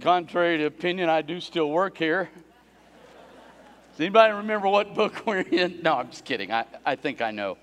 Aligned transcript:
contrary 0.00 0.56
to 0.58 0.64
opinion, 0.64 1.10
I 1.10 1.20
do 1.20 1.40
still 1.40 1.68
work 1.68 1.98
here. 1.98 2.30
Does 3.90 4.00
anybody 4.00 4.32
remember 4.32 4.66
what 4.68 4.94
book 4.94 5.22
we're 5.26 5.40
in? 5.40 5.82
No, 5.82 5.96
I'm 5.96 6.10
just 6.10 6.24
kidding. 6.24 6.50
I, 6.50 6.64
I 6.86 6.96
think 6.96 7.20
I 7.20 7.30
know. 7.30 7.58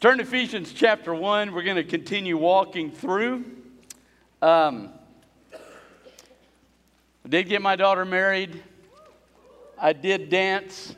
Turn 0.00 0.18
to 0.18 0.24
Ephesians 0.24 0.72
chapter 0.72 1.14
1. 1.14 1.52
We're 1.52 1.62
going 1.62 1.76
to 1.76 1.84
continue 1.84 2.36
walking 2.36 2.90
through. 2.90 3.44
Um, 4.40 4.90
I 7.24 7.28
did 7.28 7.48
get 7.48 7.62
my 7.62 7.76
daughter 7.76 8.04
married. 8.04 8.60
I 9.78 9.92
did 9.92 10.28
dance. 10.28 10.96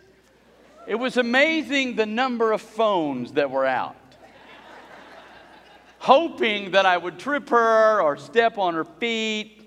It 0.86 0.94
was 0.94 1.18
amazing 1.18 1.96
the 1.96 2.06
number 2.06 2.52
of 2.52 2.62
phones 2.62 3.32
that 3.32 3.50
were 3.50 3.66
out. 3.66 3.96
Hoping 5.98 6.70
that 6.70 6.86
I 6.86 6.96
would 6.96 7.18
trip 7.18 7.50
her 7.50 8.00
or 8.00 8.16
step 8.16 8.56
on 8.56 8.72
her 8.72 8.84
feet. 8.84 9.63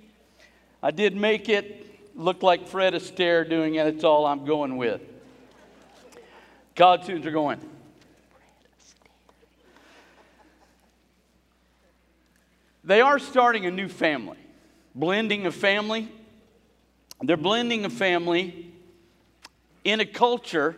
I 0.81 0.91
did 0.91 1.15
make 1.15 1.49
it 1.49 1.85
look 2.15 2.43
like 2.43 2.67
Fred 2.67 2.93
Astaire 2.93 3.47
doing 3.47 3.75
it. 3.75 3.87
It's 3.87 4.03
all 4.03 4.25
I'm 4.25 4.45
going 4.45 4.77
with. 4.77 5.01
God 6.75 7.03
tunes 7.03 7.25
are 7.25 7.31
going. 7.31 7.59
They 12.83 13.01
are 13.01 13.19
starting 13.19 13.65
a 13.65 13.71
new 13.71 13.89
family, 13.89 14.37
blending 14.95 15.45
a 15.45 15.51
family. 15.51 16.07
They're 17.21 17.35
blending 17.35 17.83
a 17.83 17.89
family 17.89 18.71
in 19.83 19.99
a 19.99 20.05
culture 20.05 20.77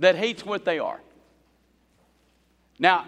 that 0.00 0.16
hates 0.16 0.44
what 0.44 0.64
they 0.64 0.78
are. 0.78 1.00
Now, 2.78 3.06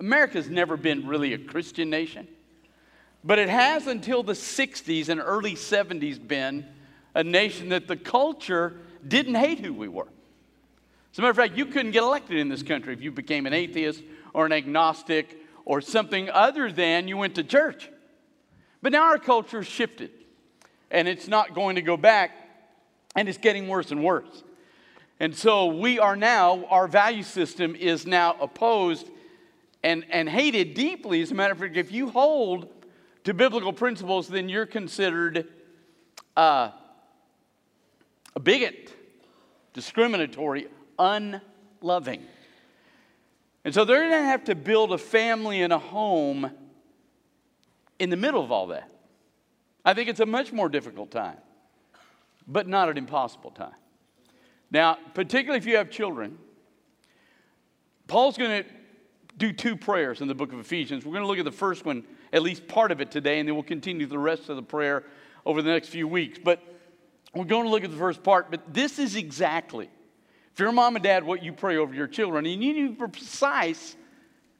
America's 0.00 0.50
never 0.50 0.76
been 0.76 1.06
really 1.06 1.32
a 1.32 1.38
Christian 1.38 1.88
nation, 1.88 2.26
but 3.24 3.38
it 3.38 3.48
has 3.48 3.86
until 3.86 4.22
the 4.22 4.32
60s 4.32 5.08
and 5.08 5.20
early 5.20 5.54
70s 5.54 6.24
been 6.26 6.66
a 7.14 7.24
nation 7.24 7.70
that 7.70 7.88
the 7.88 7.96
culture 7.96 8.76
didn't 9.06 9.34
hate 9.34 9.58
who 9.60 9.72
we 9.72 9.88
were. 9.88 10.08
As 11.12 11.18
a 11.18 11.22
matter 11.22 11.30
of 11.30 11.36
fact, 11.36 11.56
you 11.56 11.66
couldn't 11.66 11.92
get 11.92 12.02
elected 12.02 12.36
in 12.36 12.48
this 12.48 12.62
country 12.62 12.92
if 12.92 13.00
you 13.00 13.10
became 13.10 13.46
an 13.46 13.54
atheist 13.54 14.02
or 14.34 14.44
an 14.44 14.52
agnostic 14.52 15.40
or 15.64 15.80
something 15.80 16.28
other 16.28 16.70
than 16.70 17.08
you 17.08 17.16
went 17.16 17.34
to 17.36 17.42
church. 17.42 17.90
But 18.82 18.92
now 18.92 19.04
our 19.04 19.18
culture 19.18 19.58
has 19.58 19.66
shifted, 19.66 20.10
and 20.90 21.08
it's 21.08 21.26
not 21.26 21.54
going 21.54 21.76
to 21.76 21.82
go 21.82 21.96
back, 21.96 22.32
and 23.16 23.28
it's 23.28 23.38
getting 23.38 23.66
worse 23.66 23.90
and 23.90 24.04
worse. 24.04 24.44
And 25.18 25.34
so 25.34 25.66
we 25.66 25.98
are 25.98 26.16
now, 26.16 26.66
our 26.66 26.86
value 26.86 27.22
system 27.22 27.74
is 27.74 28.06
now 28.06 28.36
opposed 28.38 29.08
and, 29.82 30.04
and 30.10 30.28
hated 30.28 30.74
deeply. 30.74 31.22
As 31.22 31.30
a 31.30 31.34
matter 31.34 31.52
of 31.52 31.58
fact, 31.58 31.76
if 31.76 31.90
you 31.90 32.10
hold 32.10 32.68
to 33.26 33.34
biblical 33.34 33.72
principles, 33.72 34.28
then 34.28 34.48
you're 34.48 34.66
considered 34.66 35.48
uh, 36.36 36.70
a 38.36 38.40
bigot, 38.40 38.92
discriminatory, 39.72 40.68
unloving. 40.96 42.22
And 43.64 43.74
so 43.74 43.84
they're 43.84 44.08
going 44.08 44.12
to 44.12 44.28
have 44.28 44.44
to 44.44 44.54
build 44.54 44.92
a 44.92 44.98
family 44.98 45.60
and 45.62 45.72
a 45.72 45.78
home 45.78 46.52
in 47.98 48.10
the 48.10 48.16
middle 48.16 48.44
of 48.44 48.52
all 48.52 48.68
that. 48.68 48.88
I 49.84 49.92
think 49.92 50.08
it's 50.08 50.20
a 50.20 50.26
much 50.26 50.52
more 50.52 50.68
difficult 50.68 51.10
time, 51.10 51.38
but 52.46 52.68
not 52.68 52.88
an 52.88 52.96
impossible 52.96 53.50
time. 53.50 53.74
Now, 54.70 54.98
particularly 55.14 55.58
if 55.58 55.66
you 55.66 55.78
have 55.78 55.90
children, 55.90 56.38
Paul's 58.06 58.38
going 58.38 58.62
to 58.62 58.70
do 59.36 59.52
two 59.52 59.74
prayers 59.74 60.20
in 60.20 60.28
the 60.28 60.34
book 60.34 60.52
of 60.52 60.60
Ephesians. 60.60 61.04
We're 61.04 61.12
going 61.12 61.24
to 61.24 61.28
look 61.28 61.40
at 61.40 61.44
the 61.44 61.50
first 61.50 61.84
one, 61.84 62.04
at 62.36 62.42
least 62.42 62.68
part 62.68 62.92
of 62.92 63.00
it 63.00 63.10
today, 63.10 63.40
and 63.40 63.48
then 63.48 63.56
we'll 63.56 63.64
continue 63.64 64.06
the 64.06 64.18
rest 64.18 64.48
of 64.48 64.56
the 64.56 64.62
prayer 64.62 65.04
over 65.44 65.62
the 65.62 65.70
next 65.70 65.88
few 65.88 66.06
weeks. 66.06 66.38
But 66.42 66.62
we're 67.34 67.44
going 67.44 67.64
to 67.64 67.70
look 67.70 67.84
at 67.84 67.90
the 67.90 67.96
first 67.96 68.22
part, 68.22 68.50
but 68.50 68.72
this 68.72 68.98
is 68.98 69.16
exactly 69.16 69.90
if 70.56 70.60
you're 70.60 70.70
a 70.70 70.72
mom 70.72 70.96
and 70.96 71.02
dad, 71.02 71.22
what 71.22 71.42
you 71.42 71.52
pray 71.52 71.76
over 71.76 71.92
your 71.92 72.06
children, 72.06 72.46
and 72.46 72.62
you 72.62 72.72
need 72.72 72.98
to 72.98 73.06
be 73.06 73.12
precise 73.12 73.94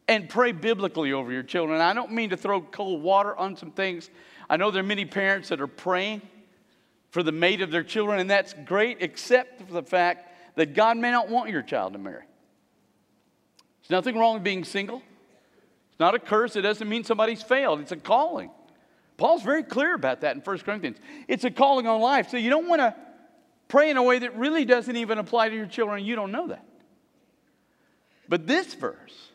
and 0.06 0.28
pray 0.28 0.52
biblically 0.52 1.14
over 1.14 1.32
your 1.32 1.42
children. 1.42 1.80
I 1.80 1.94
don't 1.94 2.12
mean 2.12 2.28
to 2.30 2.36
throw 2.36 2.60
cold 2.60 3.02
water 3.02 3.34
on 3.34 3.56
some 3.56 3.70
things. 3.70 4.10
I 4.50 4.58
know 4.58 4.70
there 4.70 4.82
are 4.82 4.86
many 4.86 5.06
parents 5.06 5.48
that 5.48 5.58
are 5.58 5.66
praying 5.66 6.20
for 7.08 7.22
the 7.22 7.32
mate 7.32 7.62
of 7.62 7.70
their 7.70 7.82
children, 7.82 8.20
and 8.20 8.28
that's 8.28 8.54
great, 8.66 8.98
except 9.00 9.62
for 9.62 9.72
the 9.72 9.82
fact 9.82 10.56
that 10.56 10.74
God 10.74 10.98
may 10.98 11.10
not 11.10 11.30
want 11.30 11.48
your 11.48 11.62
child 11.62 11.94
to 11.94 11.98
marry. 11.98 12.24
There's 13.80 13.90
nothing 13.90 14.18
wrong 14.18 14.34
with 14.34 14.44
being 14.44 14.64
single. 14.64 15.00
It's 15.96 16.00
not 16.00 16.14
a 16.14 16.18
curse. 16.18 16.56
It 16.56 16.62
doesn't 16.62 16.88
mean 16.88 17.04
somebody's 17.04 17.42
failed. 17.42 17.80
It's 17.80 17.92
a 17.92 17.96
calling. 17.96 18.50
Paul's 19.16 19.42
very 19.42 19.62
clear 19.62 19.94
about 19.94 20.20
that 20.20 20.36
in 20.36 20.42
1 20.42 20.58
Corinthians. 20.58 20.98
It's 21.26 21.44
a 21.44 21.50
calling 21.50 21.86
on 21.86 22.00
life. 22.00 22.28
So 22.30 22.36
you 22.36 22.50
don't 22.50 22.68
want 22.68 22.80
to 22.80 22.94
Pray 23.68 23.90
in 23.90 23.96
a 23.96 24.02
way 24.02 24.20
that 24.20 24.36
really 24.36 24.64
doesn't 24.64 24.96
even 24.96 25.18
apply 25.18 25.48
to 25.48 25.54
your 25.54 25.66
children. 25.66 26.04
You 26.04 26.14
don't 26.14 26.30
know 26.30 26.48
that. 26.48 26.64
But 28.28 28.46
this 28.46 28.74
verse, 28.74 29.30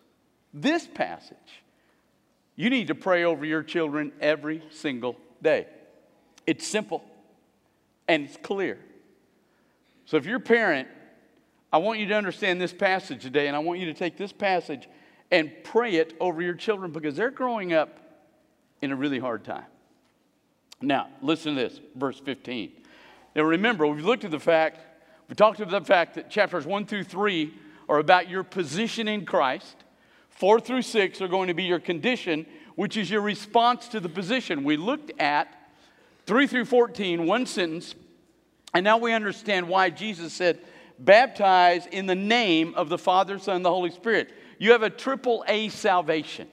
this 0.53 0.87
passage, 0.87 1.37
you 2.55 2.69
need 2.69 2.87
to 2.87 2.95
pray 2.95 3.23
over 3.23 3.45
your 3.45 3.63
children 3.63 4.11
every 4.21 4.63
single 4.71 5.17
day. 5.41 5.67
It's 6.47 6.65
simple 6.65 7.03
and 8.07 8.25
it's 8.25 8.37
clear. 8.37 8.79
So 10.05 10.17
if 10.17 10.25
you're 10.25 10.37
a 10.37 10.41
parent, 10.41 10.87
I 11.71 11.77
want 11.77 11.99
you 11.99 12.07
to 12.07 12.15
understand 12.15 12.59
this 12.59 12.73
passage 12.73 13.21
today, 13.21 13.47
and 13.47 13.55
I 13.55 13.59
want 13.59 13.79
you 13.79 13.85
to 13.85 13.93
take 13.93 14.17
this 14.17 14.33
passage 14.33 14.89
and 15.31 15.51
pray 15.63 15.95
it 15.95 16.13
over 16.19 16.41
your 16.41 16.53
children 16.53 16.91
because 16.91 17.15
they're 17.15 17.31
growing 17.31 17.73
up 17.73 17.97
in 18.81 18.91
a 18.91 18.95
really 18.95 19.19
hard 19.19 19.43
time. 19.43 19.65
Now, 20.81 21.07
listen 21.21 21.55
to 21.55 21.61
this, 21.61 21.79
verse 21.95 22.19
15. 22.19 22.71
Now 23.35 23.43
remember, 23.43 23.87
we've 23.87 24.03
looked 24.03 24.25
at 24.25 24.31
the 24.31 24.39
fact, 24.39 24.79
we 25.29 25.35
talked 25.35 25.59
about 25.59 25.71
the 25.71 25.85
fact 25.85 26.15
that 26.15 26.29
chapters 26.29 26.65
1 26.65 26.85
through 26.85 27.05
3 27.05 27.53
are 27.87 27.99
about 27.99 28.29
your 28.29 28.43
position 28.43 29.07
in 29.07 29.25
Christ. 29.25 29.75
4 30.29 30.59
through 30.59 30.81
6 30.81 31.21
are 31.21 31.27
going 31.27 31.47
to 31.47 31.53
be 31.53 31.63
your 31.63 31.79
condition, 31.79 32.45
which 32.75 32.97
is 32.97 33.09
your 33.09 33.21
response 33.21 33.87
to 33.89 33.99
the 33.99 34.09
position. 34.09 34.63
We 34.63 34.75
looked 34.75 35.11
at 35.19 35.47
3 36.25 36.47
through 36.47 36.65
14, 36.65 37.25
one 37.25 37.45
sentence, 37.45 37.95
and 38.73 38.83
now 38.83 38.97
we 38.97 39.13
understand 39.13 39.67
why 39.67 39.89
Jesus 39.89 40.33
said, 40.33 40.59
baptize 40.97 41.85
in 41.87 42.05
the 42.05 42.15
name 42.15 42.73
of 42.75 42.89
the 42.89 42.97
Father, 42.97 43.37
Son, 43.39 43.57
and 43.57 43.65
the 43.65 43.69
Holy 43.69 43.91
Spirit. 43.91 44.31
You 44.61 44.73
have 44.73 44.83
a 44.83 44.91
triple 44.91 45.43
A 45.47 45.69
salvation. 45.69 46.47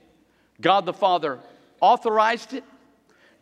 God 0.63 0.87
the 0.87 0.95
Father 0.95 1.41
authorized 1.79 2.55
it, 2.55 2.65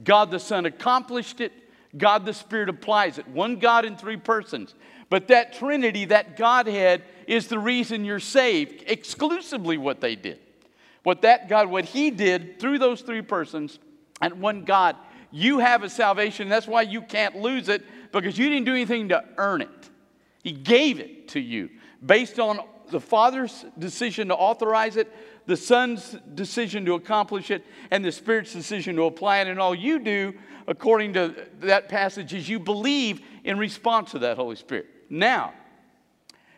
God 0.02 0.32
the 0.32 0.40
Son 0.40 0.66
accomplished 0.66 1.40
it, 1.40 1.52
God 1.96 2.26
the 2.26 2.34
Spirit 2.34 2.68
applies 2.68 3.18
it. 3.18 3.28
One 3.28 3.60
God 3.60 3.84
in 3.84 3.96
three 3.96 4.16
persons. 4.16 4.74
But 5.08 5.28
that 5.28 5.52
Trinity, 5.52 6.06
that 6.06 6.36
Godhead, 6.36 7.04
is 7.28 7.46
the 7.46 7.60
reason 7.60 8.04
you're 8.04 8.18
saved, 8.18 8.82
exclusively 8.88 9.78
what 9.78 10.00
they 10.00 10.16
did. 10.16 10.40
What 11.04 11.22
that 11.22 11.48
God, 11.48 11.70
what 11.70 11.84
He 11.84 12.10
did 12.10 12.58
through 12.58 12.80
those 12.80 13.02
three 13.02 13.22
persons 13.22 13.78
and 14.20 14.40
one 14.40 14.64
God, 14.64 14.96
you 15.30 15.60
have 15.60 15.84
a 15.84 15.88
salvation. 15.88 16.48
That's 16.48 16.66
why 16.66 16.82
you 16.82 17.02
can't 17.02 17.36
lose 17.36 17.68
it 17.68 17.84
because 18.10 18.36
you 18.36 18.48
didn't 18.48 18.64
do 18.64 18.72
anything 18.72 19.10
to 19.10 19.24
earn 19.38 19.62
it. 19.62 19.90
He 20.42 20.50
gave 20.50 20.98
it 20.98 21.28
to 21.28 21.40
you 21.40 21.70
based 22.04 22.40
on 22.40 22.58
the 22.90 23.00
Father's 23.00 23.64
decision 23.78 24.28
to 24.28 24.34
authorize 24.34 24.96
it, 24.96 25.12
the 25.46 25.56
Son's 25.56 26.16
decision 26.34 26.84
to 26.86 26.94
accomplish 26.94 27.50
it, 27.50 27.64
and 27.90 28.04
the 28.04 28.12
Spirit's 28.12 28.52
decision 28.52 28.96
to 28.96 29.04
apply 29.04 29.38
it. 29.38 29.48
And 29.48 29.60
all 29.60 29.74
you 29.74 29.98
do 29.98 30.34
according 30.66 31.12
to 31.14 31.34
that 31.60 31.88
passage, 31.88 32.34
is 32.34 32.48
you 32.48 32.58
believe 32.58 33.20
in 33.44 33.58
response 33.58 34.12
to 34.12 34.18
that 34.20 34.36
Holy 34.36 34.56
Spirit. 34.56 34.86
Now, 35.08 35.54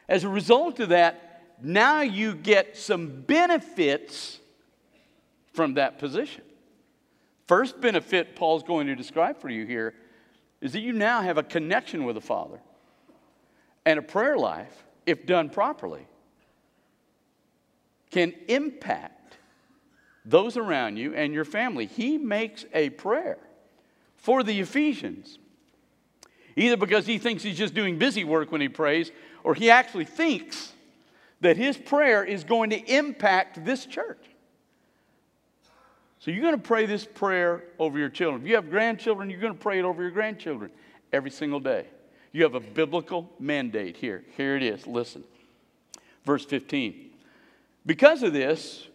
as 0.09 0.25
a 0.25 0.29
result 0.29 0.81
of 0.81 0.89
that, 0.91 1.45
now 1.63 2.01
you 2.01 2.35
get 2.35 2.77
some 2.77 3.23
benefits 3.23 4.39
from 5.53 5.75
that 5.75 5.99
position. 5.99 6.45
First 7.47 7.81
benefit 7.81 8.37
Paul's 8.37 8.63
going 8.63 8.87
to 8.87 8.95
describe 8.95 9.41
for 9.41 9.49
you 9.49 9.67
here 9.67 9.95
is 10.61 10.73
that 10.73 10.81
you 10.81 10.93
now 10.93 11.23
have 11.23 11.39
a 11.39 11.43
connection 11.43 12.05
with 12.05 12.15
the 12.15 12.21
Father 12.21 12.61
and 13.85 13.99
a 13.99 14.03
prayer 14.03 14.37
life, 14.37 14.85
if 15.07 15.25
done 15.27 15.49
properly, 15.49 16.07
can 18.11 18.33
impact 18.49 19.37
those 20.25 20.57
around 20.57 20.97
you 20.97 21.15
and 21.15 21.33
your 21.33 21.45
family. 21.45 21.87
He 21.87 22.19
makes 22.19 22.65
a 22.75 22.91
prayer 22.91 23.39
for 24.17 24.43
the 24.43 24.61
Ephesians. 24.61 25.39
Either 26.57 26.77
because 26.77 27.07
he 27.07 27.19
thinks 27.19 27.43
he's 27.43 27.57
just 27.57 27.75
doing 27.75 27.99
busy 27.99 28.25
work 28.25 28.51
when 28.51 28.61
he 28.61 28.69
prays, 28.69 29.11
or 29.45 29.55
he 29.55 29.71
actually 29.71 30.05
thinks 30.05 30.73
that 31.41 31.57
his 31.57 31.77
prayer 31.77 32.25
is 32.25 32.45
going 32.45 32.71
to 32.71 32.79
impact 32.93 33.65
this 33.65 33.87
church. 33.87 34.19
So 36.19 36.33
you're 36.33 36.43
going 36.43 36.57
to 36.57 36.61
pray 36.61 36.87
this 36.87 37.05
prayer 37.05 37.63
over 37.79 37.97
your 37.97 38.09
children. 38.09 38.43
If 38.43 38.49
you 38.49 38.57
have 38.57 38.71
grandchildren, 38.71 39.31
you're 39.31 39.41
going 39.41 39.53
to 39.53 39.59
pray 39.59 39.79
it 39.79 39.85
over 39.85 40.03
your 40.03 40.11
grandchildren 40.11 40.71
every 41.13 41.31
single 41.31 41.61
day. 41.61 41.87
You 42.33 42.43
have 42.43 42.55
a 42.55 42.61
biblical 42.61 43.31
mandate 43.39 43.97
here. 43.97 44.25
Here 44.37 44.57
it 44.57 44.63
is. 44.63 44.87
Listen. 44.87 45.25
Verse 46.25 46.45
15. 46.45 47.08
Because 47.87 48.23
of 48.23 48.33
this, 48.33 48.87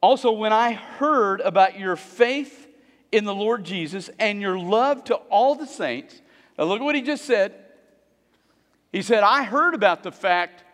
also 0.00 0.32
when 0.32 0.52
I 0.52 0.72
heard 0.72 1.40
about 1.40 1.78
your 1.78 1.96
faith 1.96 2.66
in 3.12 3.24
the 3.24 3.34
Lord 3.34 3.64
Jesus 3.64 4.10
and 4.18 4.40
your 4.40 4.58
love 4.58 5.04
to 5.04 5.14
all 5.14 5.54
the 5.54 5.66
saints. 5.66 6.20
Now, 6.58 6.64
look 6.64 6.80
at 6.80 6.84
what 6.84 6.94
he 6.94 7.02
just 7.02 7.24
said. 7.24 7.54
He 8.92 9.02
said, 9.02 9.22
I 9.22 9.42
heard 9.42 9.74
about 9.74 10.02
the 10.02 10.12
fact 10.12 10.64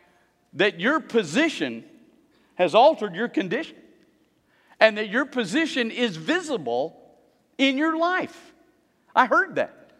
that 0.54 0.80
your 0.80 1.00
position 1.00 1.84
has 2.56 2.74
altered 2.74 3.14
your 3.14 3.28
condition 3.28 3.76
and 4.78 4.98
that 4.98 5.08
your 5.08 5.24
position 5.24 5.90
is 5.90 6.16
visible 6.16 7.00
in 7.58 7.78
your 7.78 7.96
life. 7.96 8.52
I 9.14 9.26
heard 9.26 9.56
that. 9.56 9.90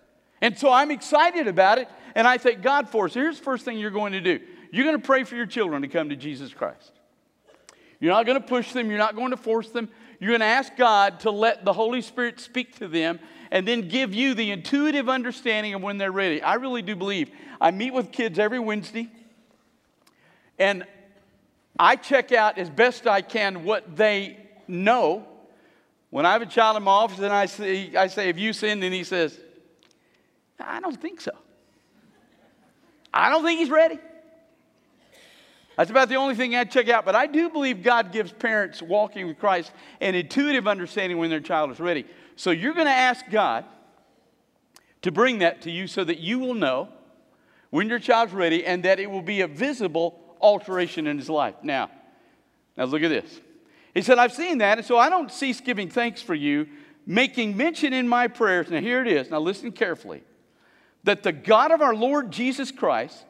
And 0.40 0.58
so 0.58 0.72
I'm 0.72 0.90
excited 0.90 1.46
about 1.46 1.78
it 1.78 1.88
and 2.14 2.26
I 2.26 2.38
thank 2.38 2.62
God 2.62 2.88
for 2.88 3.06
it. 3.06 3.12
So 3.12 3.20
here's 3.20 3.38
the 3.38 3.44
first 3.44 3.64
thing 3.64 3.78
you're 3.78 3.90
going 3.90 4.12
to 4.12 4.20
do 4.20 4.40
you're 4.72 4.84
going 4.84 5.00
to 5.00 5.06
pray 5.06 5.22
for 5.22 5.36
your 5.36 5.46
children 5.46 5.82
to 5.82 5.88
come 5.88 6.08
to 6.08 6.16
Jesus 6.16 6.52
Christ. 6.52 6.90
You're 8.00 8.12
not 8.12 8.26
going 8.26 8.40
to 8.40 8.46
push 8.46 8.72
them, 8.72 8.88
you're 8.88 8.98
not 8.98 9.14
going 9.14 9.30
to 9.30 9.36
force 9.36 9.68
them. 9.70 9.88
You're 10.18 10.30
going 10.30 10.40
to 10.40 10.46
ask 10.46 10.76
God 10.76 11.20
to 11.20 11.32
let 11.32 11.64
the 11.64 11.72
Holy 11.72 12.00
Spirit 12.00 12.38
speak 12.38 12.78
to 12.78 12.86
them 12.86 13.18
and 13.50 13.66
then 13.66 13.88
give 13.88 14.14
you 14.14 14.34
the 14.34 14.52
intuitive 14.52 15.08
understanding 15.08 15.74
of 15.74 15.82
when 15.82 15.98
they're 15.98 16.12
ready. 16.12 16.40
I 16.40 16.54
really 16.54 16.80
do 16.80 16.94
believe. 16.94 17.28
I 17.60 17.72
meet 17.72 17.92
with 17.92 18.12
kids 18.12 18.38
every 18.38 18.60
Wednesday, 18.60 19.10
and 20.60 20.84
I 21.76 21.96
check 21.96 22.30
out 22.30 22.56
as 22.56 22.70
best 22.70 23.08
I 23.08 23.20
can 23.20 23.64
what 23.64 23.96
they 23.96 24.36
know. 24.68 25.26
When 26.10 26.24
I 26.24 26.34
have 26.34 26.42
a 26.42 26.46
child 26.46 26.76
in 26.76 26.84
my 26.84 26.92
office 26.92 27.18
and 27.18 27.32
I 27.32 27.46
say, 27.46 27.96
I 27.96 28.06
say 28.06 28.28
Have 28.28 28.38
you 28.38 28.52
sinned? 28.52 28.84
And 28.84 28.94
he 28.94 29.02
says, 29.02 29.36
I 30.60 30.78
don't 30.78 31.00
think 31.00 31.20
so. 31.20 31.32
I 33.12 33.28
don't 33.28 33.42
think 33.44 33.58
he's 33.58 33.70
ready. 33.70 33.98
That's 35.76 35.90
about 35.90 36.08
the 36.08 36.16
only 36.16 36.34
thing 36.34 36.54
I'd 36.54 36.70
check 36.70 36.88
out. 36.88 37.04
But 37.04 37.14
I 37.14 37.26
do 37.26 37.48
believe 37.48 37.82
God 37.82 38.12
gives 38.12 38.32
parents 38.32 38.82
walking 38.82 39.26
with 39.26 39.38
Christ 39.38 39.72
an 40.00 40.14
intuitive 40.14 40.68
understanding 40.68 41.18
when 41.18 41.30
their 41.30 41.40
child 41.40 41.70
is 41.70 41.80
ready. 41.80 42.04
So 42.36 42.50
you're 42.50 42.74
going 42.74 42.86
to 42.86 42.92
ask 42.92 43.24
God 43.30 43.64
to 45.02 45.10
bring 45.10 45.38
that 45.38 45.62
to 45.62 45.70
you 45.70 45.86
so 45.86 46.04
that 46.04 46.18
you 46.18 46.38
will 46.38 46.54
know 46.54 46.88
when 47.70 47.88
your 47.88 47.98
child's 47.98 48.32
ready 48.32 48.64
and 48.64 48.84
that 48.84 49.00
it 49.00 49.10
will 49.10 49.22
be 49.22 49.40
a 49.40 49.48
visible 49.48 50.36
alteration 50.40 51.06
in 51.06 51.18
his 51.18 51.30
life. 51.30 51.54
Now, 51.62 51.90
now 52.76 52.84
look 52.84 53.02
at 53.02 53.08
this. 53.08 53.40
He 53.94 54.02
said, 54.02 54.18
I've 54.18 54.32
seen 54.32 54.58
that, 54.58 54.78
and 54.78 54.86
so 54.86 54.96
I 54.96 55.10
don't 55.10 55.30
cease 55.30 55.60
giving 55.60 55.88
thanks 55.90 56.22
for 56.22 56.34
you, 56.34 56.66
making 57.06 57.56
mention 57.56 57.92
in 57.92 58.08
my 58.08 58.28
prayers. 58.28 58.70
Now, 58.70 58.80
here 58.80 59.02
it 59.02 59.08
is. 59.08 59.30
Now, 59.30 59.40
listen 59.40 59.72
carefully. 59.72 60.22
That 61.04 61.22
the 61.22 61.32
God 61.32 61.72
of 61.72 61.82
our 61.82 61.94
Lord 61.94 62.30
Jesus 62.30 62.70
Christ, 62.70 63.24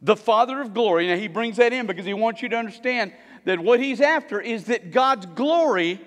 the 0.00 0.16
Father 0.16 0.60
of 0.60 0.74
glory. 0.74 1.08
Now, 1.08 1.16
he 1.16 1.28
brings 1.28 1.56
that 1.56 1.72
in 1.72 1.86
because 1.86 2.06
he 2.06 2.14
wants 2.14 2.42
you 2.42 2.48
to 2.50 2.56
understand 2.56 3.12
that 3.44 3.58
what 3.58 3.80
he's 3.80 4.00
after 4.00 4.40
is 4.40 4.64
that 4.64 4.90
God's 4.90 5.26
glory 5.26 6.00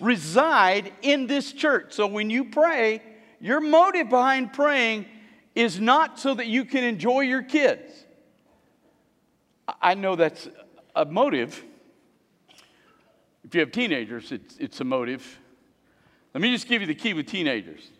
reside 0.00 0.92
in 1.02 1.26
this 1.26 1.52
church. 1.52 1.92
So 1.92 2.06
when 2.06 2.30
you 2.30 2.44
pray, 2.44 3.02
your 3.40 3.60
motive 3.60 4.08
behind 4.08 4.52
praying 4.52 5.06
is 5.54 5.80
not 5.80 6.18
so 6.18 6.34
that 6.34 6.46
you 6.46 6.64
can 6.64 6.84
enjoy 6.84 7.20
your 7.20 7.42
kids. 7.42 7.92
I 9.82 9.94
know 9.94 10.16
that's 10.16 10.48
a 10.94 11.04
motive. 11.04 11.62
If 13.44 13.54
you 13.54 13.60
have 13.60 13.72
teenagers, 13.72 14.32
it's, 14.32 14.56
it's 14.58 14.80
a 14.80 14.84
motive. 14.84 15.38
Let 16.32 16.42
me 16.42 16.52
just 16.52 16.68
give 16.68 16.80
you 16.80 16.86
the 16.86 16.94
key 16.94 17.14
with 17.14 17.26
teenagers. 17.26 17.90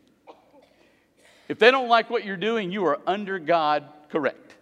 If 1.49 1.59
they 1.59 1.71
don't 1.71 1.89
like 1.89 2.11
what 2.11 2.25
you're 2.25 2.37
doing, 2.37 2.71
you 2.71 2.85
are 2.87 3.01
under 3.07 3.39
God 3.39 3.85
correct. 4.11 4.55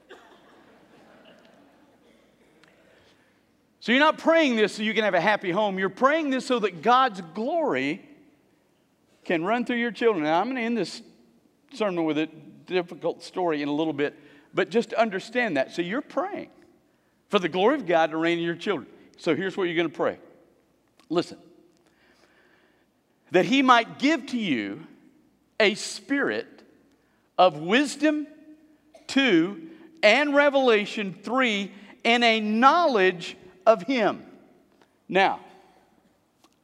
So 3.81 3.93
you're 3.93 4.01
not 4.01 4.19
praying 4.19 4.57
this 4.57 4.75
so 4.75 4.83
you 4.83 4.95
can 4.95 5.05
have 5.05 5.15
a 5.15 5.21
happy 5.21 5.53
home. 5.53 5.79
You're 5.79 5.89
praying 5.89 6.31
this 6.31 6.45
so 6.45 6.59
that 6.59 6.83
God's 6.83 7.21
glory 7.35 8.05
can 9.25 9.45
run 9.45 9.65
through 9.65 9.77
your 9.77 9.93
children. 9.93 10.25
Now, 10.25 10.41
I'm 10.41 10.47
going 10.47 10.57
to 10.57 10.63
end 10.63 10.77
this 10.77 11.03
sermon 11.73 12.05
with 12.05 12.19
a 12.19 12.27
difficult 12.67 13.23
story 13.23 13.63
in 13.63 13.69
a 13.69 13.73
little 13.73 13.93
bit, 13.93 14.19
but 14.53 14.71
just 14.71 14.93
understand 14.95 15.57
that. 15.57 15.73
So 15.73 15.83
you're 15.83 16.03
praying 16.03 16.51
for 17.29 17.39
the 17.39 17.49
glory 17.49 17.77
of 17.77 17.87
God 17.87 18.11
to 18.11 18.17
reign 18.17 18.39
in 18.39 18.45
your 18.45 18.57
children. 18.57 18.89
So 19.19 19.37
here's 19.37 19.57
what 19.57 19.65
you're 19.65 19.77
going 19.77 19.89
to 19.89 19.97
pray. 19.97 20.19
Listen. 21.09 21.39
That 23.31 23.45
he 23.45 23.63
might 23.63 23.99
give 23.99 24.27
to 24.27 24.39
you 24.39 24.87
a 25.59 25.75
spirit 25.75 26.63
of 27.39 27.59
wisdom 27.59 28.27
two, 29.07 29.71
and 30.03 30.35
Revelation 30.35 31.17
3, 31.23 31.73
and 32.05 32.23
a 32.25 32.41
knowledge 32.41 33.37
of 33.67 33.83
Him. 33.83 34.25
Now, 35.09 35.41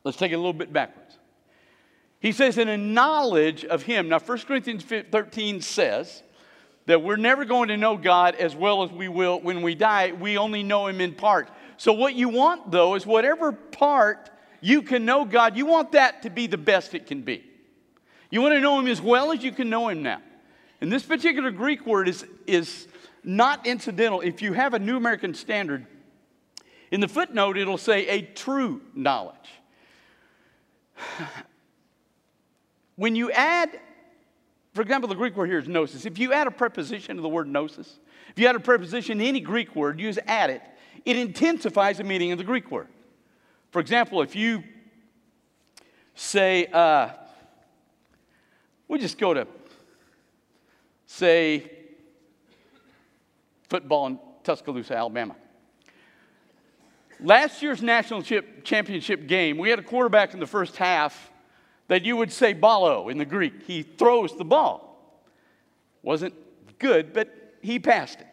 let's 0.05 0.17
take 0.17 0.33
it 0.33 0.37
a 0.37 0.39
little 0.39 0.53
bit 0.53 0.73
backwards. 0.73 1.19
He 2.21 2.33
says, 2.33 2.57
in 2.57 2.69
a 2.69 2.79
knowledge 2.79 3.65
of 3.65 3.83
Him. 3.83 4.09
Now, 4.09 4.21
1 4.21 4.39
Corinthians 4.41 4.85
13 4.85 5.61
says 5.61 6.23
that 6.87 7.03
we're 7.03 7.17
never 7.17 7.45
going 7.45 7.69
to 7.69 7.77
know 7.77 7.97
God 7.97 8.37
as 8.37 8.55
well 8.55 8.85
as 8.85 8.91
we 8.91 9.09
will 9.09 9.41
when 9.41 9.63
we 9.63 9.75
die. 9.75 10.13
We 10.13 10.39
only 10.39 10.63
know 10.63 10.87
Him 10.87 11.01
in 11.01 11.15
part. 11.15 11.49
So, 11.77 11.93
what 11.93 12.15
you 12.15 12.29
want, 12.29 12.71
though, 12.71 12.95
is 12.95 13.05
whatever 13.05 13.53
part 13.53 14.31
you 14.61 14.83
can 14.83 15.05
know 15.05 15.25
God, 15.25 15.57
you 15.57 15.67
want 15.67 15.93
that 15.93 16.23
to 16.23 16.31
be 16.31 16.47
the 16.47 16.57
best 16.57 16.95
it 16.95 17.07
can 17.07 17.23
be. 17.23 17.45
You 18.31 18.41
want 18.41 18.55
to 18.55 18.61
know 18.61 18.79
Him 18.79 18.87
as 18.87 19.01
well 19.01 19.33
as 19.33 19.43
you 19.43 19.51
can 19.51 19.69
know 19.69 19.89
Him 19.89 20.03
now. 20.03 20.23
And 20.83 20.91
this 20.91 21.05
particular 21.05 21.53
Greek 21.53 21.87
word 21.87 22.09
is, 22.09 22.27
is 22.45 22.89
not 23.23 23.69
incidental. 23.69 24.21
If 24.21 24.43
you 24.43 24.53
have 24.53 24.75
a 24.75 24.81
New 24.81 24.97
American 24.97 25.33
Standard, 25.33 25.87
in 26.91 27.01
the 27.01 27.07
footnote 27.07 27.57
it'll 27.57 27.79
say 27.79 28.09
a 28.09 28.23
true 28.23 28.81
knowledge. 28.93 29.37
when 32.97 33.15
you 33.15 33.31
add, 33.31 33.79
for 34.75 34.83
example, 34.83 35.09
the 35.09 35.15
Greek 35.15 35.37
word 35.37 35.47
here 35.47 35.61
is 35.61 35.69
gnosis. 35.69 36.05
If 36.05 36.19
you 36.19 36.33
add 36.33 36.49
a 36.49 36.51
preposition 36.51 37.15
to 37.15 37.23
the 37.23 37.29
word 37.29 37.47
gnosis, 37.47 38.01
if 38.31 38.41
you 38.41 38.49
add 38.49 38.57
a 38.57 38.61
preposition 38.61 39.19
to 39.19 39.25
any 39.25 39.39
Greek 39.39 39.77
word, 39.77 40.01
you 40.01 40.09
just 40.09 40.27
add 40.27 40.51
it, 40.51 40.63
it 41.05 41.17
intensifies 41.17 41.99
the 41.99 42.05
meaning 42.05 42.33
of 42.33 42.39
the 42.39 42.45
Greek 42.45 42.73
word. 42.73 42.89
For 43.71 43.79
example, 43.79 44.21
if 44.21 44.35
you 44.35 44.65
say, 46.17 46.67
uh, 46.67 47.11
we 48.89 48.99
just 48.99 49.17
go 49.17 49.33
to 49.33 49.47
say, 51.13 51.71
football 53.69 54.07
in 54.07 54.19
Tuscaloosa, 54.45 54.97
Alabama. 54.97 55.37
Last 57.21 57.63
year's 57.63 57.83
national 57.83 58.23
championship 58.23 59.27
game, 59.27 59.59
we 59.59 59.71
had 59.71 59.79
a 59.79 59.83
quarterback 59.83 60.35
in 60.35 60.41
the 60.41 60.47
first 60.47 60.77
half 60.77 61.31
that 61.89 62.05
you 62.05 62.17
would 62.17 62.33
say 62.33 62.55
ballo 62.55 63.11
in 63.11 63.19
the 63.19 63.25
Greek. 63.25 63.63
He 63.67 63.83
throws 63.83 64.37
the 64.37 64.45
ball. 64.45 64.89
Wasn't 66.03 66.35
good, 66.79 67.13
but 67.13 67.29
he 67.61 67.79
passed 67.79 68.21
it. 68.21 68.27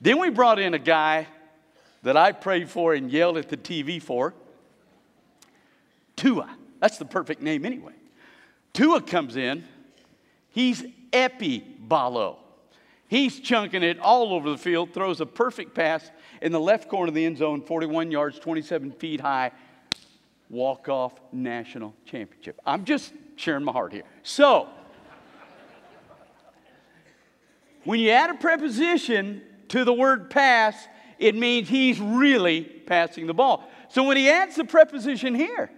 Then 0.00 0.20
we 0.20 0.30
brought 0.30 0.58
in 0.58 0.74
a 0.74 0.78
guy 0.78 1.26
that 2.02 2.16
I 2.16 2.32
prayed 2.32 2.68
for 2.68 2.94
and 2.94 3.10
yelled 3.10 3.38
at 3.38 3.48
the 3.48 3.56
TV 3.56 4.00
for. 4.00 4.34
Tua. 6.16 6.48
That's 6.78 6.98
the 6.98 7.04
perfect 7.04 7.42
name 7.42 7.64
anyway. 7.64 7.94
Tua 8.72 9.00
comes 9.00 9.36
in. 9.36 9.64
He's 10.50 10.84
epi 11.12 11.60
ballo. 11.60 12.38
He's 13.08 13.40
chunking 13.40 13.82
it 13.82 13.98
all 13.98 14.32
over 14.32 14.50
the 14.50 14.58
field, 14.58 14.94
throws 14.94 15.20
a 15.20 15.26
perfect 15.26 15.74
pass 15.74 16.08
in 16.40 16.52
the 16.52 16.60
left 16.60 16.88
corner 16.88 17.08
of 17.08 17.14
the 17.14 17.24
end 17.24 17.38
zone, 17.38 17.60
41 17.60 18.12
yards, 18.12 18.38
27 18.38 18.92
feet 18.92 19.20
high, 19.20 19.50
walk 20.48 20.88
off 20.88 21.20
national 21.32 21.94
championship. 22.04 22.60
I'm 22.64 22.84
just 22.84 23.12
sharing 23.34 23.64
my 23.64 23.72
heart 23.72 23.92
here. 23.92 24.04
So, 24.22 24.68
when 27.84 27.98
you 27.98 28.10
add 28.10 28.30
a 28.30 28.34
preposition 28.34 29.42
to 29.68 29.84
the 29.84 29.92
word 29.92 30.30
pass, 30.30 30.76
it 31.18 31.34
means 31.34 31.68
he's 31.68 31.98
really 32.00 32.62
passing 32.62 33.26
the 33.26 33.34
ball. 33.34 33.68
So, 33.88 34.04
when 34.04 34.16
he 34.16 34.28
adds 34.28 34.54
the 34.56 34.64
preposition 34.64 35.34
here, 35.34 35.70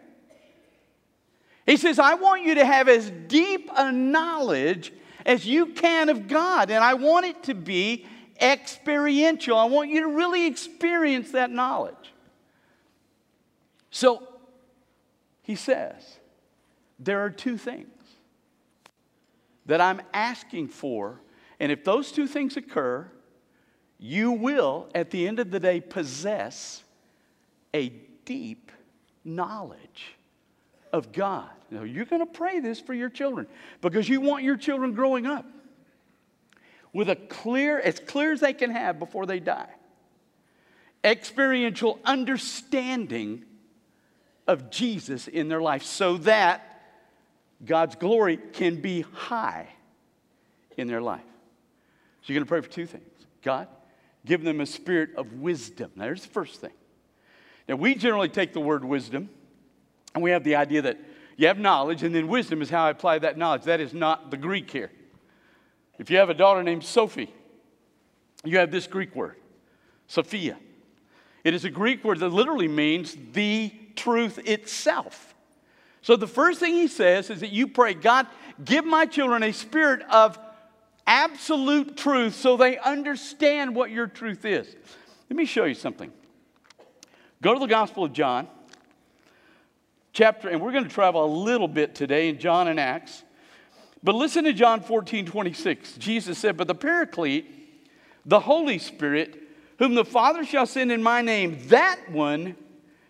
he 1.67 1.77
says, 1.77 1.99
I 1.99 2.15
want 2.15 2.43
you 2.43 2.57
to 2.57 2.65
have 2.65 2.89
as 2.89 3.11
deep 3.29 3.71
a 3.77 3.93
knowledge 3.93 4.93
as 5.25 5.47
you 5.47 5.67
can 5.67 6.09
of 6.09 6.27
God. 6.29 6.71
And 6.71 6.83
I 6.83 6.95
want 6.95 7.27
it 7.27 7.45
to 7.45 7.55
be 7.55 8.07
experiential. 8.41 9.57
I 9.57 9.67
want 9.67 9.91
you 9.91 10.01
to 10.01 10.09
really 10.09 10.47
experience 10.47 11.33
that 11.33 11.51
knowledge. 11.51 12.13
So 13.91 14.27
he 15.43 15.55
says, 15.55 16.19
there 16.99 17.21
are 17.21 17.31
two 17.31 17.57
things 17.57 17.89
that 19.67 19.81
I'm 19.81 20.03
asking 20.13 20.69
for. 20.69 21.21
And 21.61 21.71
if 21.71 21.85
those 21.85 22.11
two 22.11 22.27
things 22.27 22.57
occur, 22.57 23.09
you 23.99 24.33
will, 24.33 24.89
at 24.95 25.11
the 25.13 25.29
end 25.29 25.39
of 25.39 25.53
the 25.53 25.61
day, 25.61 25.81
possess 25.81 26.83
a 27.73 27.91
deep 28.25 28.73
knowledge 29.25 30.17
of 30.93 31.13
God. 31.13 31.51
Now, 31.71 31.83
you're 31.85 32.05
going 32.05 32.21
to 32.21 32.31
pray 32.31 32.61
this 32.61 32.81
for 32.81 32.93
your 32.93 33.09
children 33.09 33.47
because 33.81 34.09
you 34.09 34.21
want 34.21 34.45
your 34.45 34.57
children 34.57 34.93
growing 34.93 35.27
up 35.27 35.47
with 36.93 37.09
a 37.09 37.17
clear, 37.17 37.81
as 37.81 37.99
clear 37.99 38.33
as 38.33 38.41
they 38.41 38.53
can 38.53 38.71
have 38.71 38.99
before 38.99 39.25
they 39.25 39.41
die, 39.41 39.71
experiential 41.03 41.99
understanding 42.05 43.45
of 44.47 44.71
Jesus 44.71 45.29
in 45.29 45.49
their 45.49 45.63
life 45.63 45.83
so 45.83 46.19
that 46.19 46.69
God's 47.65 47.97
glory 47.97 48.37
can 48.37 48.81
be 48.81 49.03
high 49.03 49.69
in 50.77 50.89
their 50.89 51.01
life. 51.01 51.23
So 52.23 52.33
you're 52.33 52.41
going 52.41 52.47
to 52.47 52.49
pray 52.49 52.61
for 52.61 52.69
two 52.69 52.87
things 52.87 53.05
God, 53.43 53.69
give 54.27 54.43
them 54.45 54.61
a 54.61 54.67
spirit 54.67 55.11
of 55.17 55.33
wisdom. 55.35 55.91
Now, 55.97 56.05
there's 56.05 56.23
the 56.23 56.33
first 56.33 56.61
thing. 56.61 56.73
Now, 57.69 57.77
we 57.77 57.95
generally 57.95 58.29
take 58.29 58.53
the 58.53 58.61
word 58.61 58.85
wisdom 58.85 59.31
and 60.15 60.23
we 60.23 60.31
have 60.31 60.45
the 60.45 60.57
idea 60.57 60.83
that 60.83 60.99
you 61.37 61.47
have 61.49 61.59
knowledge, 61.59 62.03
and 62.03 62.15
then 62.15 62.29
wisdom 62.29 62.63
is 62.63 62.71
how 62.71 62.87
I 62.87 62.91
apply 62.91 63.19
that 63.21 63.39
knowledge. 63.39 63.65
That 63.65 63.81
is 63.81 63.95
not 63.95 64.31
the 64.31 64.37
Greek 64.37 64.71
here. 64.71 64.91
If 65.99 66.11
you 66.11 66.19
have 66.19 66.31
a 66.31 66.35
daughter 66.35 66.63
named 66.63 66.85
Sophie, 66.85 67.33
you 68.45 68.59
have 68.59 68.71
this 68.71 68.87
Greek 68.87 69.15
word, 69.15 69.37
Sophia. 70.07 70.59
It 71.45 71.55
is 71.55 71.65
a 71.65 71.71
Greek 71.71 72.05
word 72.05 72.19
that 72.21 72.29
literally 72.29 72.69
means 72.69 73.17
the 73.33 73.73
truth 73.97 74.39
itself. 74.47 75.35
So 76.03 76.17
the 76.17 76.27
first 76.27 76.61
thing 76.61 76.75
he 76.75 76.89
says 76.89 77.31
is 77.31 77.41
that 77.41 77.51
you 77.51 77.69
pray, 77.69 77.95
God, 77.95 78.27
give 78.65 78.85
my 78.85 79.07
children 79.07 79.43
a 79.43 79.53
spirit 79.53 80.03
of 80.11 80.39
absolute 81.07 81.97
truth 81.97 82.35
so 82.35 82.57
they 82.57 82.79
understand 82.79 83.75
what 83.75 83.91
your 83.91 84.07
truth 84.07 84.45
is. 84.45 84.75
Let 85.31 85.37
me 85.37 85.45
show 85.45 85.65
you 85.65 85.75
something. 85.75 86.13
Go 87.41 87.55
to 87.55 87.61
the 87.61 87.67
Gospel 87.67 88.05
of 88.05 88.13
John, 88.13 88.49
chapter, 90.13 90.49
and 90.49 90.61
we're 90.61 90.73
going 90.73 90.85
to 90.85 90.91
travel 90.91 91.25
a 91.25 91.33
little 91.33 91.69
bit 91.69 91.95
today 91.95 92.29
in 92.29 92.39
John 92.39 92.69
and 92.69 92.79
Acts. 92.79 93.23
But 94.03 94.15
listen 94.15 94.45
to 94.45 94.53
John 94.53 94.81
14, 94.81 95.27
26. 95.27 95.95
Jesus 95.95 96.39
said, 96.39 96.57
But 96.57 96.67
the 96.67 96.75
Paraclete, 96.75 97.47
the 98.27 98.41
Holy 98.41 98.79
Spirit, 98.79 99.41
whom 99.79 99.95
the 99.95 100.05
Father 100.05 100.45
shall 100.45 100.67
send 100.67 100.93
in 100.93 101.03
my 101.03 101.23
name, 101.23 101.59
that 101.69 102.11
one 102.11 102.57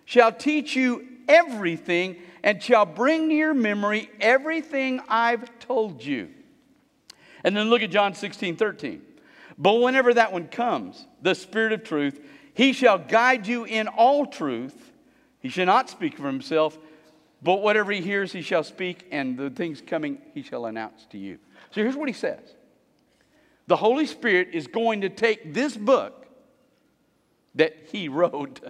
shall 0.05 0.33
teach 0.33 0.77
you 0.77 1.07
everything 1.29 2.17
and 2.43 2.63
shall 2.63 2.85
bring 2.85 3.29
to 3.29 3.35
your 3.35 3.55
memory 3.55 4.11
everything 4.21 5.01
I've 5.09 5.59
told 5.61 6.05
you. 6.05 6.29
And 7.45 7.57
then 7.57 7.71
look 7.71 7.83
at 7.83 7.91
John 7.91 8.15
16, 8.15 8.57
13. 8.57 9.03
But 9.59 9.75
whenever 9.75 10.15
that 10.15 10.33
one 10.33 10.49
comes, 10.49 11.07
the 11.21 11.35
Spirit 11.35 11.73
of 11.73 11.85
truth, 11.85 12.21
he 12.55 12.73
shall 12.73 12.99
guide 12.99 13.47
you 13.47 13.65
in 13.65 13.89
all 13.89 14.27
truth. 14.27 14.93
He 15.41 15.49
shall 15.49 15.67
not 15.67 15.89
speak 15.91 16.17
for 16.17 16.27
himself, 16.27 16.79
but 17.43 17.61
whatever 17.61 17.91
he 17.91 18.01
hears, 18.01 18.33
he 18.33 18.43
shall 18.43 18.63
speak, 18.63 19.07
and 19.11 19.37
the 19.37 19.51
things 19.51 19.83
coming, 19.85 20.19
he 20.33 20.43
shall 20.43 20.67
announce 20.67 21.07
to 21.07 21.19
you. 21.19 21.39
So 21.73 21.83
here's 21.83 21.97
what 21.97 22.09
he 22.09 22.15
says 22.15 22.55
The 23.67 23.77
Holy 23.77 24.07
Spirit 24.07 24.49
is 24.53 24.67
going 24.67 25.01
to 25.01 25.09
take 25.09 25.53
this 25.53 25.77
book 25.77 26.27
that 27.55 27.75
he 27.91 28.09
wrote. 28.09 28.61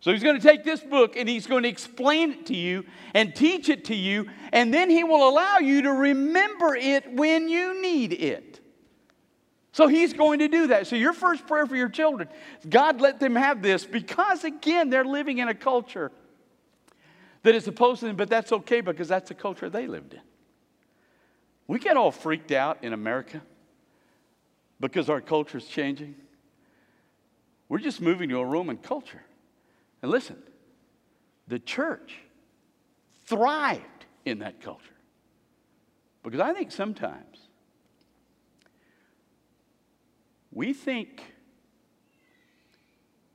So 0.00 0.12
he's 0.12 0.22
going 0.22 0.40
to 0.40 0.42
take 0.42 0.62
this 0.62 0.80
book 0.80 1.16
and 1.16 1.28
he's 1.28 1.48
going 1.48 1.64
to 1.64 1.68
explain 1.68 2.30
it 2.30 2.46
to 2.46 2.56
you 2.56 2.84
and 3.14 3.34
teach 3.34 3.68
it 3.68 3.86
to 3.86 3.96
you, 3.96 4.28
and 4.52 4.72
then 4.72 4.90
he 4.90 5.02
will 5.04 5.28
allow 5.28 5.58
you 5.58 5.82
to 5.82 5.92
remember 5.92 6.76
it 6.76 7.12
when 7.12 7.48
you 7.48 7.82
need 7.82 8.12
it. 8.12 8.60
So 9.72 9.86
he's 9.86 10.12
going 10.12 10.38
to 10.38 10.48
do 10.48 10.68
that. 10.68 10.86
So 10.86 10.96
your 10.96 11.12
first 11.12 11.46
prayer 11.46 11.66
for 11.66 11.76
your 11.76 11.88
children, 11.88 12.28
God 12.68 13.00
let 13.00 13.20
them 13.20 13.36
have 13.36 13.60
this 13.60 13.84
because 13.84 14.44
again, 14.44 14.88
they're 14.88 15.04
living 15.04 15.38
in 15.38 15.48
a 15.48 15.54
culture 15.54 16.10
that 17.48 17.54
is 17.54 17.66
opposed 17.66 18.00
to 18.00 18.06
them, 18.06 18.14
but 18.14 18.28
that's 18.28 18.52
okay 18.52 18.82
because 18.82 19.08
that's 19.08 19.30
the 19.30 19.34
culture 19.34 19.70
they 19.70 19.86
lived 19.86 20.12
in. 20.12 20.20
We 21.66 21.78
get 21.78 21.96
all 21.96 22.10
freaked 22.10 22.52
out 22.52 22.84
in 22.84 22.92
America 22.92 23.40
because 24.80 25.08
our 25.08 25.22
culture 25.22 25.56
is 25.56 25.64
changing. 25.64 26.14
We're 27.70 27.78
just 27.78 28.02
moving 28.02 28.28
to 28.28 28.38
a 28.40 28.44
Roman 28.44 28.76
culture. 28.76 29.22
And 30.02 30.10
listen, 30.10 30.36
the 31.46 31.58
church 31.58 32.16
thrived 33.24 34.04
in 34.26 34.40
that 34.40 34.60
culture. 34.60 34.84
Because 36.22 36.40
I 36.40 36.52
think 36.52 36.70
sometimes 36.70 37.38
we 40.52 40.74
think 40.74 41.22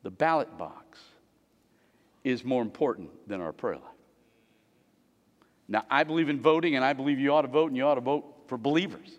the 0.03 0.11
ballot 0.11 0.55
box 0.55 0.99
is 2.23 2.43
more 2.43 2.61
important 2.61 3.09
than 3.27 3.41
our 3.41 3.51
prayer 3.51 3.77
life. 3.77 3.92
Now, 5.67 5.85
I 5.89 6.03
believe 6.03 6.29
in 6.29 6.41
voting, 6.41 6.75
and 6.75 6.83
I 6.83 6.93
believe 6.93 7.19
you 7.19 7.33
ought 7.33 7.43
to 7.43 7.47
vote, 7.47 7.67
and 7.67 7.77
you 7.77 7.85
ought 7.85 7.95
to 7.95 8.01
vote 8.01 8.25
for 8.47 8.57
believers 8.57 9.17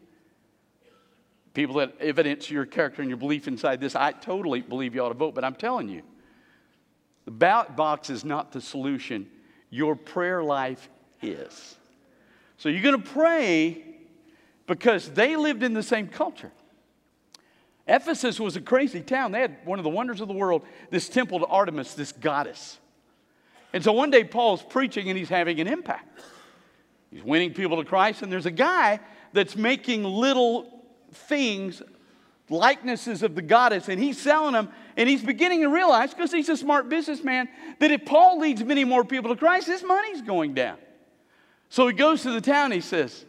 people 1.55 1.77
that 1.77 1.95
evidence 2.01 2.51
your 2.51 2.67
character 2.67 3.01
and 3.01 3.09
your 3.09 3.17
belief 3.17 3.49
inside 3.49 3.81
this, 3.81 3.95
I 3.95 4.13
totally 4.13 4.61
believe 4.61 4.95
you 4.95 5.01
ought 5.01 5.11
to 5.11 5.15
vote. 5.15 5.35
But 5.35 5.45
I'm 5.45 5.55
telling 5.55 5.89
you, 5.89 6.03
the 7.25 7.31
ballot 7.31 7.75
box 7.77 8.11
is 8.11 8.25
not 8.25 8.53
the 8.53 8.61
solution. 8.61 9.29
Your 9.71 9.97
prayer 9.97 10.43
life 10.43 10.89
is. 11.23 11.77
So 12.59 12.69
you're 12.69 12.83
going 12.83 13.01
to 13.01 13.11
pray 13.11 13.85
because 14.67 15.09
they 15.11 15.37
lived 15.37 15.63
in 15.63 15.73
the 15.73 15.83
same 15.83 16.09
culture. 16.09 16.51
Ephesus 17.87 18.41
was 18.41 18.57
a 18.57 18.61
crazy 18.61 19.01
town. 19.01 19.33
They 19.33 19.41
had 19.41 19.59
one 19.65 19.79
of 19.79 19.85
the 19.85 19.91
wonders 19.91 20.21
of 20.21 20.29
the 20.29 20.35
world, 20.35 20.63
this 20.91 21.09
temple 21.09 21.41
to 21.41 21.47
Artemis, 21.47 21.95
this 21.95 22.13
goddess. 22.13 22.79
And 23.73 23.85
so 23.85 23.93
one 23.93 24.11
day 24.11 24.25
Paul's 24.25 24.63
preaching 24.63 25.09
and 25.09 25.19
he's 25.19 25.29
having 25.29 25.61
an 25.61 25.67
impact. 25.67 26.21
He's 27.15 27.23
winning 27.23 27.55
people 27.55 27.77
to 27.77 27.89
Christ, 27.89 28.23
and 28.23 28.33
there's 28.33 28.45
a 28.45 28.51
guy 28.51 28.99
that's 29.33 29.55
making 29.55 30.03
little 30.03 30.85
things, 31.13 31.81
likenesses 32.51 33.23
of 33.23 33.37
the 33.37 33.43
goddess, 33.43 33.89
and 33.89 34.03
he's 34.03 34.21
selling 34.21 34.55
them. 34.55 34.69
And 34.97 35.09
he's 35.09 35.23
beginning 35.23 35.61
to 35.61 35.69
realize, 35.69 36.13
because 36.13 36.33
he's 36.33 36.49
a 36.49 36.57
smart 36.57 36.89
businessman, 36.89 37.49
that 37.79 37.93
if 37.93 38.05
Paul 38.05 38.41
leads 38.41 38.65
many 38.65 38.83
more 38.83 39.05
people 39.05 39.31
to 39.31 39.37
Christ, 39.37 39.69
his 39.69 39.85
money's 39.85 40.23
going 40.23 40.55
down. 40.55 40.77
So 41.69 41.87
he 41.87 41.93
goes 41.93 42.23
to 42.23 42.33
the 42.33 42.41
town, 42.41 42.73
he 42.73 42.81
says, 42.81 43.25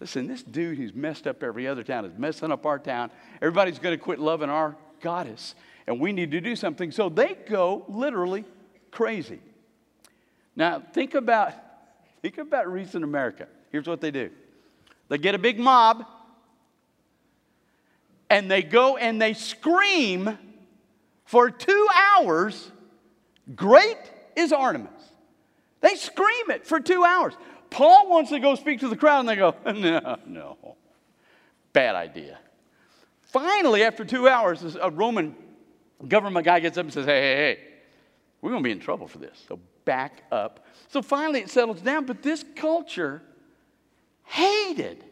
Listen, 0.00 0.26
this 0.26 0.42
dude 0.42 0.78
who's 0.78 0.94
messed 0.94 1.26
up 1.26 1.42
every 1.42 1.66
other 1.66 1.82
town 1.82 2.06
is 2.06 2.18
messing 2.18 2.50
up 2.50 2.64
our 2.64 2.78
town. 2.78 3.10
Everybody's 3.42 3.78
going 3.78 3.96
to 3.96 4.02
quit 4.02 4.18
loving 4.18 4.48
our 4.48 4.76
goddess, 5.02 5.54
and 5.86 6.00
we 6.00 6.12
need 6.12 6.30
to 6.30 6.40
do 6.40 6.56
something. 6.56 6.90
So 6.90 7.10
they 7.10 7.36
go 7.48 7.84
literally 7.86 8.46
crazy. 8.90 9.40
Now, 10.54 10.82
think 10.92 11.14
about, 11.14 11.52
think 12.26 12.38
about 12.38 12.66
recent 12.66 13.04
America. 13.04 13.46
Here's 13.70 13.86
what 13.86 14.00
they 14.00 14.10
do 14.10 14.30
they 15.08 15.18
get 15.18 15.36
a 15.36 15.38
big 15.38 15.60
mob, 15.60 16.04
and 18.28 18.50
they 18.50 18.62
go 18.62 18.96
and 18.96 19.22
they 19.22 19.32
scream 19.32 20.36
for 21.24 21.50
two 21.50 21.88
hours, 21.94 22.72
Great 23.54 23.98
is 24.34 24.52
Artemis. 24.52 24.90
They 25.80 25.94
scream 25.94 26.50
it 26.50 26.66
for 26.66 26.80
two 26.80 27.04
hours. 27.04 27.34
Paul 27.70 28.08
wants 28.08 28.30
to 28.30 28.40
go 28.40 28.56
speak 28.56 28.80
to 28.80 28.88
the 28.88 28.96
crowd, 28.96 29.20
and 29.20 29.28
they 29.28 29.36
go, 29.36 29.54
No, 29.64 30.16
no, 30.26 30.76
bad 31.72 31.94
idea. 31.94 32.38
Finally, 33.22 33.84
after 33.84 34.04
two 34.04 34.26
hours, 34.26 34.76
a 34.80 34.90
Roman 34.90 35.36
government 36.08 36.44
guy 36.44 36.58
gets 36.58 36.76
up 36.76 36.86
and 36.86 36.92
says, 36.92 37.06
Hey, 37.06 37.20
hey, 37.20 37.36
hey, 37.36 37.58
we're 38.40 38.50
going 38.50 38.64
to 38.64 38.66
be 38.66 38.72
in 38.72 38.80
trouble 38.80 39.06
for 39.06 39.18
this. 39.18 39.44
So 39.46 39.60
back 39.86 40.24
up. 40.30 40.66
So 40.88 41.00
finally, 41.00 41.40
it 41.40 41.48
settles 41.48 41.80
down, 41.80 42.04
but 42.04 42.22
this 42.22 42.44
culture 42.54 43.22
hated. 44.24 45.02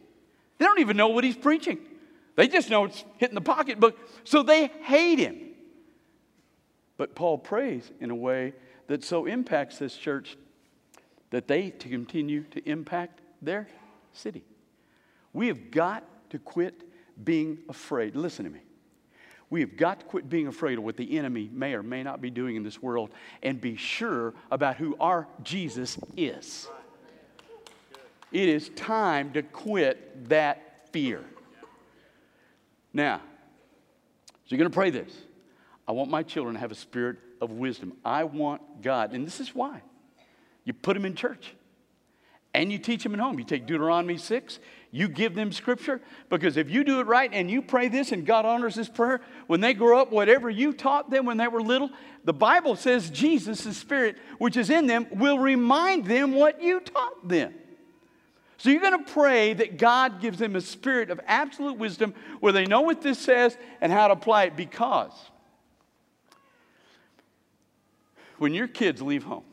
They 0.59 0.65
don't 0.65 0.79
even 0.79 0.95
know 0.97 1.07
what 1.07 1.23
he's 1.23 1.35
preaching. 1.35 1.79
They 2.35 2.47
just 2.47 2.69
know 2.69 2.85
it's 2.85 3.03
hitting 3.17 3.33
the 3.33 3.41
pocketbook, 3.41 3.97
so 4.23 4.43
they 4.43 4.67
hate 4.83 5.17
him. 5.17 5.37
But 6.97 7.15
Paul 7.15 7.39
prays 7.39 7.89
in 7.99 8.11
a 8.11 8.15
way 8.15 8.53
that 8.87 9.03
so 9.03 9.25
impacts 9.25 9.79
this 9.79 9.97
church 9.97 10.37
that 11.31 11.47
they 11.47 11.71
to 11.71 11.89
continue 11.89 12.43
to 12.51 12.69
impact 12.69 13.21
their 13.41 13.67
city. 14.13 14.43
We 15.33 15.47
have 15.47 15.71
got 15.71 16.03
to 16.29 16.39
quit 16.39 16.83
being 17.23 17.59
afraid. 17.67 18.15
Listen 18.15 18.45
to 18.45 18.51
me. 18.51 18.59
We 19.49 19.61
have 19.61 19.77
got 19.77 19.99
to 19.99 20.05
quit 20.05 20.29
being 20.29 20.47
afraid 20.47 20.77
of 20.77 20.83
what 20.83 20.97
the 20.97 21.17
enemy 21.17 21.49
may 21.51 21.73
or 21.73 21.83
may 21.83 22.03
not 22.03 22.21
be 22.21 22.29
doing 22.29 22.55
in 22.55 22.63
this 22.63 22.81
world 22.81 23.11
and 23.43 23.61
be 23.61 23.75
sure 23.75 24.33
about 24.51 24.77
who 24.77 24.95
our 24.99 25.27
Jesus 25.43 25.97
is. 26.17 26.67
It 28.31 28.49
is 28.49 28.69
time 28.69 29.31
to 29.33 29.43
quit 29.43 30.29
that 30.29 30.89
fear. 30.91 31.23
Now, 32.91 33.21
so 34.27 34.33
you're 34.49 34.57
going 34.57 34.71
to 34.71 34.75
pray 34.75 34.89
this. 34.89 35.11
I 35.87 35.91
want 35.91 36.09
my 36.09 36.23
children 36.23 36.55
to 36.55 36.59
have 36.59 36.71
a 36.71 36.75
spirit 36.75 37.17
of 37.39 37.51
wisdom. 37.51 37.93
I 38.03 38.23
want 38.23 38.81
God, 38.81 39.13
and 39.13 39.25
this 39.25 39.39
is 39.39 39.53
why. 39.53 39.81
You 40.63 40.73
put 40.73 40.95
them 40.95 41.05
in 41.05 41.15
church 41.15 41.53
and 42.53 42.71
you 42.71 42.77
teach 42.77 43.03
them 43.03 43.13
at 43.13 43.19
home. 43.19 43.37
You 43.37 43.45
take 43.45 43.67
Deuteronomy 43.67 44.17
6, 44.17 44.59
you 44.91 45.07
give 45.07 45.35
them 45.35 45.51
scripture, 45.51 46.01
because 46.29 46.57
if 46.57 46.69
you 46.69 46.83
do 46.83 46.99
it 46.99 47.07
right 47.07 47.29
and 47.33 47.49
you 47.51 47.61
pray 47.61 47.87
this 47.87 48.11
and 48.11 48.25
God 48.25 48.45
honors 48.45 48.75
this 48.75 48.87
prayer, 48.87 49.21
when 49.47 49.61
they 49.61 49.73
grow 49.73 49.99
up, 49.99 50.11
whatever 50.11 50.49
you 50.49 50.73
taught 50.73 51.09
them 51.09 51.25
when 51.25 51.37
they 51.37 51.47
were 51.47 51.61
little, 51.61 51.89
the 52.23 52.33
Bible 52.33 52.75
says 52.75 53.09
Jesus, 53.09 53.59
Spirit 53.77 54.17
which 54.37 54.57
is 54.57 54.69
in 54.69 54.87
them, 54.87 55.07
will 55.11 55.39
remind 55.39 56.05
them 56.05 56.33
what 56.33 56.61
you 56.61 56.79
taught 56.79 57.27
them. 57.27 57.53
So 58.57 58.69
you're 58.69 58.81
going 58.81 59.03
to 59.03 59.11
pray 59.11 59.53
that 59.53 59.77
God 59.77 60.21
gives 60.21 60.39
them 60.39 60.55
a 60.55 60.61
spirit 60.61 61.11
of 61.11 61.19
absolute 61.27 61.77
wisdom 61.77 62.13
where 62.39 62.53
they 62.53 62.65
know 62.65 62.81
what 62.81 63.01
this 63.01 63.19
says 63.19 63.57
and 63.81 63.91
how 63.91 64.07
to 64.07 64.13
apply 64.13 64.45
it 64.45 64.55
because 64.55 65.11
when 68.37 68.53
your 68.53 68.67
kids 68.67 69.01
leave 69.01 69.23
home, 69.23 69.43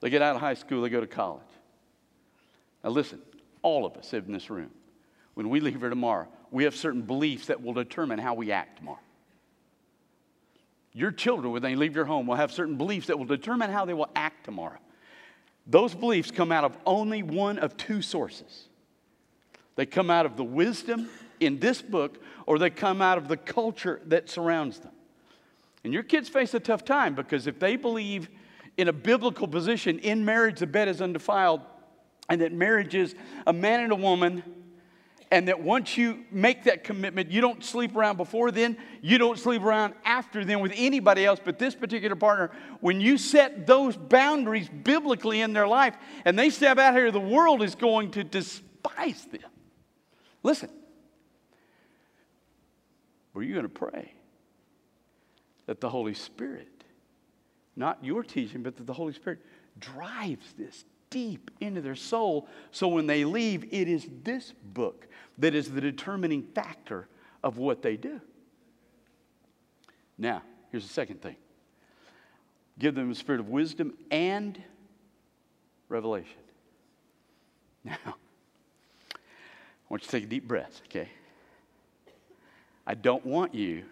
They 0.00 0.08
get 0.08 0.22
out 0.22 0.34
of 0.34 0.40
high 0.40 0.54
school, 0.54 0.82
they 0.82 0.88
go 0.88 1.00
to 1.00 1.06
college. 1.06 1.42
Now, 2.82 2.90
listen, 2.90 3.20
all 3.62 3.84
of 3.84 3.96
us 3.96 4.12
in 4.14 4.32
this 4.32 4.50
room, 4.50 4.70
when 5.34 5.48
we 5.48 5.60
leave 5.60 5.78
here 5.78 5.90
tomorrow, 5.90 6.28
we 6.50 6.64
have 6.64 6.74
certain 6.74 7.02
beliefs 7.02 7.46
that 7.46 7.62
will 7.62 7.74
determine 7.74 8.18
how 8.18 8.34
we 8.34 8.52
act 8.52 8.78
tomorrow. 8.78 8.98
Your 10.92 11.12
children, 11.12 11.52
when 11.52 11.62
they 11.62 11.76
leave 11.76 11.94
your 11.94 12.04
home, 12.04 12.26
will 12.26 12.36
have 12.36 12.50
certain 12.50 12.76
beliefs 12.76 13.06
that 13.06 13.18
will 13.18 13.26
determine 13.26 13.70
how 13.70 13.84
they 13.84 13.94
will 13.94 14.10
act 14.16 14.44
tomorrow. 14.44 14.78
Those 15.66 15.94
beliefs 15.94 16.30
come 16.30 16.50
out 16.50 16.64
of 16.64 16.76
only 16.84 17.22
one 17.22 17.58
of 17.58 17.76
two 17.76 18.02
sources 18.02 18.66
they 19.76 19.86
come 19.86 20.10
out 20.10 20.26
of 20.26 20.36
the 20.36 20.44
wisdom 20.44 21.08
in 21.38 21.58
this 21.58 21.80
book, 21.80 22.22
or 22.44 22.58
they 22.58 22.68
come 22.68 23.00
out 23.00 23.16
of 23.16 23.28
the 23.28 23.36
culture 23.38 24.02
that 24.08 24.28
surrounds 24.28 24.78
them. 24.78 24.92
And 25.84 25.92
your 25.94 26.02
kids 26.02 26.28
face 26.28 26.52
a 26.52 26.60
tough 26.60 26.84
time 26.84 27.14
because 27.14 27.46
if 27.46 27.58
they 27.58 27.76
believe 27.76 28.28
in 28.76 28.88
a 28.88 28.92
biblical 28.92 29.48
position 29.48 29.98
in 30.00 30.22
marriage, 30.22 30.58
the 30.58 30.66
bed 30.66 30.88
is 30.88 31.00
undefiled, 31.00 31.62
and 32.30 32.40
that 32.40 32.52
marriage 32.52 32.94
is 32.94 33.14
a 33.46 33.52
man 33.52 33.80
and 33.80 33.92
a 33.92 33.96
woman 33.96 34.42
and 35.32 35.46
that 35.48 35.60
once 35.60 35.96
you 35.96 36.24
make 36.30 36.64
that 36.64 36.82
commitment, 36.82 37.30
you 37.30 37.40
don't 37.40 37.62
sleep 37.62 37.94
around 37.94 38.16
before 38.16 38.50
then, 38.50 38.76
you 39.00 39.16
don't 39.16 39.38
sleep 39.38 39.62
around 39.62 39.94
after 40.04 40.44
then 40.44 40.60
with 40.60 40.72
anybody 40.74 41.24
else 41.24 41.38
but 41.44 41.58
this 41.58 41.74
particular 41.74 42.16
partner. 42.16 42.50
When 42.80 43.00
you 43.00 43.18
set 43.18 43.66
those 43.66 43.96
boundaries 43.96 44.68
biblically 44.68 45.40
in 45.40 45.52
their 45.52 45.68
life 45.68 45.96
and 46.24 46.38
they 46.38 46.50
step 46.50 46.78
out 46.78 46.94
here, 46.94 47.10
the 47.12 47.20
world 47.20 47.62
is 47.62 47.74
going 47.74 48.12
to 48.12 48.24
despise 48.24 49.24
them. 49.26 49.50
Listen, 50.42 50.70
were 53.34 53.42
you 53.42 53.52
going 53.52 53.64
to 53.64 53.68
pray 53.68 54.12
that 55.66 55.80
the 55.80 55.88
Holy 55.88 56.14
Spirit, 56.14 56.84
not 57.76 58.04
your 58.04 58.24
teaching, 58.24 58.62
but 58.62 58.76
that 58.76 58.86
the 58.86 58.92
Holy 58.92 59.12
Spirit 59.12 59.40
drives 59.78 60.52
this 60.54 60.84
deep 61.10 61.50
into 61.60 61.80
their 61.80 61.96
soul 61.96 62.48
so 62.70 62.88
when 62.88 63.06
they 63.06 63.24
leave, 63.24 63.64
it 63.72 63.88
is 63.88 64.08
this 64.22 64.52
book 64.72 65.08
that 65.38 65.54
is 65.54 65.70
the 65.70 65.80
determining 65.80 66.42
factor 66.42 67.08
of 67.42 67.58
what 67.58 67.82
they 67.82 67.96
do. 67.96 68.20
Now, 70.16 70.42
here's 70.70 70.86
the 70.86 70.92
second 70.92 71.20
thing 71.20 71.36
give 72.78 72.94
them 72.94 73.10
a 73.10 73.14
spirit 73.14 73.40
of 73.40 73.48
wisdom 73.48 73.94
and 74.10 74.60
revelation. 75.88 76.32
Now, 77.82 77.96
I 78.04 79.88
want 79.88 80.02
you 80.02 80.06
to 80.06 80.10
take 80.10 80.24
a 80.24 80.26
deep 80.26 80.46
breath, 80.46 80.82
okay? 80.86 81.08
I 82.86 82.94
don't 82.94 83.24
want 83.24 83.54
you 83.54 83.84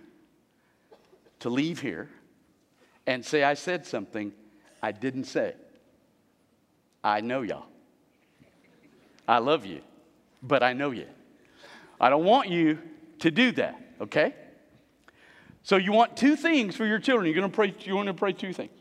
to 1.40 1.48
leave 1.48 1.80
here 1.80 2.10
and 3.06 3.24
say, 3.24 3.42
I 3.42 3.54
said 3.54 3.86
something 3.86 4.32
I 4.82 4.92
didn't 4.92 5.24
say. 5.24 5.54
I 7.08 7.22
know 7.22 7.40
y'all. 7.40 7.64
I 9.26 9.38
love 9.38 9.64
you, 9.64 9.80
but 10.42 10.62
I 10.62 10.74
know 10.74 10.90
you. 10.90 11.06
I 11.98 12.10
don't 12.10 12.24
want 12.24 12.50
you 12.50 12.78
to 13.20 13.30
do 13.30 13.50
that, 13.52 13.80
okay? 14.00 14.34
So 15.62 15.76
you 15.76 15.90
want 15.90 16.18
two 16.18 16.36
things 16.36 16.76
for 16.76 16.84
your 16.84 16.98
children. 16.98 17.26
You're 17.26 17.34
going 17.34 17.50
to 17.50 17.54
pray, 17.54 17.74
you 17.80 17.96
want 17.96 18.08
to 18.08 18.14
pray 18.14 18.32
two 18.32 18.52
things. 18.52 18.72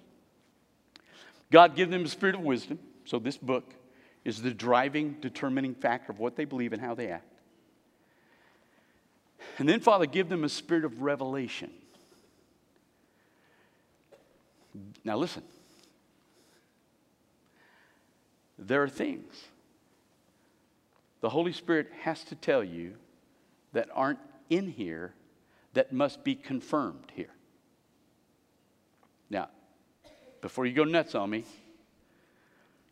God 1.51 1.75
give 1.75 1.89
them 1.89 2.03
a 2.03 2.07
spirit 2.09 2.35
of 2.35 2.41
wisdom. 2.41 2.79
So 3.05 3.17
this 3.17 3.37
book 3.37 3.73
is 4.25 4.41
the 4.41 4.53
driving, 4.53 5.15
determining 5.21 5.73
factor 5.73 6.11
of 6.11 6.19
what 6.19 6.35
they 6.35 6.43
believe 6.43 6.73
and 6.73 6.81
how 6.81 6.95
they 6.95 7.07
act. 7.07 7.31
And 9.57 9.69
then, 9.69 9.79
Father, 9.79 10.05
give 10.05 10.27
them 10.27 10.43
a 10.43 10.49
spirit 10.49 10.83
of 10.83 11.01
revelation. 11.01 11.71
Now, 15.05 15.15
listen. 15.15 15.43
There 18.57 18.83
are 18.83 18.89
things 18.89 19.33
the 21.21 21.29
Holy 21.29 21.53
Spirit 21.53 21.89
has 22.01 22.23
to 22.25 22.35
tell 22.35 22.63
you 22.63 22.93
that 23.73 23.89
aren't 23.93 24.19
in 24.49 24.69
here 24.69 25.13
that 25.73 25.91
must 25.91 26.23
be 26.23 26.35
confirmed 26.35 27.11
here. 27.13 27.33
Now, 29.29 29.49
before 30.41 30.65
you 30.65 30.73
go 30.73 30.83
nuts 30.83 31.15
on 31.15 31.29
me, 31.29 31.43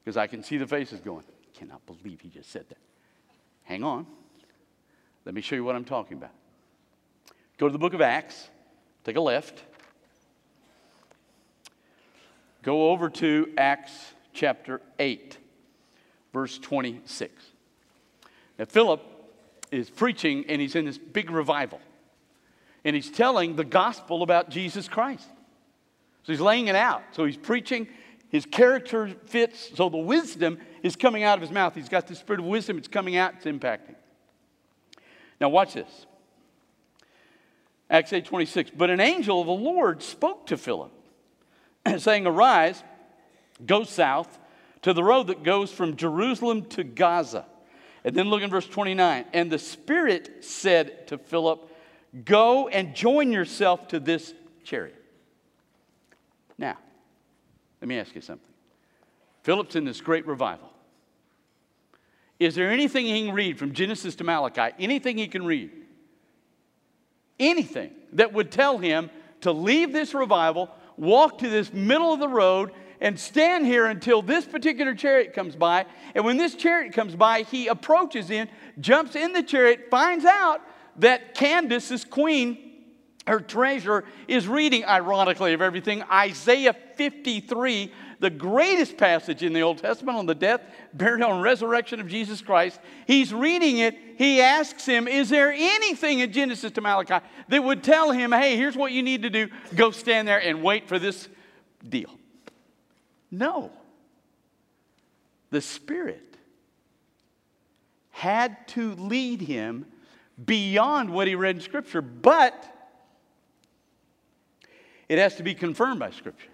because 0.04 0.18
I 0.18 0.28
can 0.28 0.44
see 0.44 0.58
the 0.58 0.68
faces 0.68 1.00
going, 1.00 1.24
cannot 1.58 1.86
believe 1.86 2.22
he 2.22 2.30
just 2.30 2.52
said 2.52 2.68
that. 2.70 2.78
Hang 3.64 3.84
on. 3.84 4.06
Let 5.24 5.34
me 5.34 5.42
show 5.42 5.56
you 5.56 5.64
what 5.64 5.76
I'm 5.76 5.86
talking 5.86 6.18
about. 6.18 6.34
Go 7.58 7.68
to 7.68 7.72
the 7.72 7.80
book 7.80 7.94
of 7.94 8.02
Acts, 8.02 8.50
take 9.04 9.16
a 9.16 9.22
left. 9.22 9.64
Go 12.62 12.92
over 12.92 13.10
to 13.10 13.52
Acts 13.58 14.12
chapter 14.34 14.82
8, 15.00 15.38
verse 16.36 16.60
26. 16.60 17.32
Now, 18.60 18.66
Philip 18.66 19.02
is 19.72 19.90
preaching 19.90 20.44
and 20.50 20.60
he's 20.60 20.76
in 20.76 20.84
this 20.84 20.98
big 20.98 21.32
revival. 21.32 21.80
And 22.84 22.94
he's 22.94 23.10
telling 23.10 23.56
the 23.56 23.64
gospel 23.64 24.22
about 24.22 24.50
Jesus 24.50 24.90
Christ. 24.90 25.30
So 26.24 26.34
he's 26.34 26.42
laying 26.42 26.68
it 26.68 26.76
out. 26.76 27.04
So 27.14 27.24
he's 27.24 27.38
preaching, 27.38 27.88
his 28.28 28.46
character 28.46 29.08
fits, 29.28 29.72
so 29.76 29.88
the 29.88 29.96
wisdom 29.96 30.58
is 30.84 30.98
coming 30.98 31.24
out 31.24 31.38
of 31.38 31.42
his 31.42 31.52
mouth. 31.52 31.74
He's 31.74 31.88
got 31.88 32.06
the 32.06 32.16
spirit 32.16 32.42
of 32.42 32.48
wisdom, 32.48 32.78
it's 32.78 32.90
coming 32.90 33.16
out, 33.16 33.36
it's 33.36 33.46
impacting. 33.46 33.96
Now 35.40 35.48
watch 35.48 35.74
this. 35.74 36.06
Acts 37.90 38.12
8 38.12 38.26
26. 38.26 38.72
But 38.72 38.90
an 38.90 39.00
angel 39.00 39.40
of 39.40 39.48
the 39.48 39.54
Lord 39.54 40.04
spoke 40.04 40.48
to 40.48 40.58
Philip, 40.58 40.92
saying, 41.98 42.28
Arise, 42.28 42.84
go 43.66 43.86
south 43.86 44.38
to 44.86 44.94
the 44.94 45.04
road 45.04 45.26
that 45.26 45.42
goes 45.42 45.72
from 45.72 45.96
Jerusalem 45.96 46.66
to 46.66 46.84
Gaza. 46.84 47.48
And 48.04 48.16
then 48.16 48.30
look 48.30 48.44
in 48.44 48.52
verse 48.52 48.68
29. 48.68 49.26
And 49.34 49.52
the 49.52 49.58
Spirit 49.58 50.46
said 50.46 51.08
to 51.08 51.18
Philip, 51.18 51.68
Go 52.24 52.68
and 52.68 52.94
join 52.94 53.32
yourself 53.32 53.88
to 53.88 54.00
this 54.00 54.36
chariot. 54.64 55.04
Now, 56.60 56.78
let 57.82 57.88
me 57.88 57.98
ask 57.98 58.14
you 58.14 58.22
something. 58.22 58.46
Philip's 59.42 59.76
in 59.76 59.86
this 59.86 60.02
great 60.02 60.28
revival. 60.28 60.70
Is 62.40 62.54
there 62.54 62.70
anything 62.70 63.08
he 63.08 63.26
can 63.26 63.34
read 63.34 63.58
from 63.58 63.74
Genesis 63.74 64.14
to 64.18 64.24
Malachi? 64.24 64.76
Anything 64.78 65.18
he 65.18 65.28
can 65.28 65.48
read? 65.48 65.72
Anything 67.40 67.90
that 68.14 68.34
would 68.34 68.52
tell 68.52 68.78
him 68.78 69.10
to 69.42 69.52
leave 69.52 69.94
this 69.94 70.14
revival, 70.14 70.70
walk 70.96 71.40
to 71.40 71.50
this 71.50 71.74
middle 71.74 72.14
of 72.14 72.20
the 72.20 72.30
road, 72.30 72.72
and 73.02 73.20
stand 73.20 73.66
here 73.66 73.86
until 73.86 74.22
this 74.22 74.46
particular 74.46 74.94
chariot 74.94 75.34
comes 75.34 75.56
by. 75.56 75.86
And 76.14 76.26
when 76.26 76.38
this 76.38 76.56
chariot 76.56 76.94
comes 76.94 77.16
by, 77.16 77.44
he 77.44 77.68
approaches 77.68 78.30
in, 78.30 78.50
jumps 78.80 79.16
in 79.16 79.34
the 79.34 79.44
chariot, 79.44 79.88
finds 79.90 80.26
out 80.26 80.62
that 80.98 81.36
Candace, 81.36 81.90
this 81.90 82.06
queen, 82.06 82.58
her 83.28 83.40
treasurer, 83.40 84.06
is 84.28 84.48
reading, 84.48 84.86
ironically, 84.86 85.54
of 85.54 85.62
everything, 85.62 86.04
Isaiah 86.04 86.74
53, 86.96 87.92
the 88.20 88.30
greatest 88.30 88.98
passage 88.98 89.44
in 89.44 89.52
the 89.52 89.62
Old 89.62 89.80
Testament 89.80 90.18
on 90.18 90.26
the 90.26 90.36
death, 90.36 90.62
burial, 90.94 91.34
and 91.34 91.42
resurrection 91.42 92.00
of 92.00 92.08
Jesus 92.08 92.42
Christ. 92.42 92.80
He's 93.08 93.34
reading 93.34 93.80
it. 93.80 93.98
He 94.18 94.42
asks 94.42 94.86
him, 94.86 95.08
Is 95.08 95.30
there 95.30 95.52
anything 95.52 96.20
in 96.20 96.32
Genesis 96.32 96.72
to 96.74 96.82
Malachi 96.82 97.26
that 97.50 97.64
would 97.64 97.84
tell 97.84 98.12
him, 98.12 98.32
hey, 98.32 98.56
here's 98.56 98.78
what 98.78 98.92
you 98.92 99.04
need 99.04 99.24
to 99.24 99.30
do? 99.30 99.50
Go 99.76 99.92
stand 99.92 100.28
there 100.28 100.40
and 100.40 100.64
wait 100.64 100.88
for 100.88 101.00
this 101.00 101.28
deal. 101.88 102.18
No. 103.32 103.72
The 105.50 105.62
Spirit 105.62 106.38
had 108.12 108.68
to 108.70 108.96
lead 108.96 109.42
him 109.42 109.86
beyond 110.44 111.10
what 111.10 111.28
he 111.28 111.36
read 111.36 111.56
in 111.56 111.62
Scripture, 111.62 112.02
but 112.02 112.66
it 115.08 115.18
has 115.18 115.36
to 115.36 115.44
be 115.44 115.54
confirmed 115.54 116.00
by 116.00 116.12
Scripture. 116.12 116.50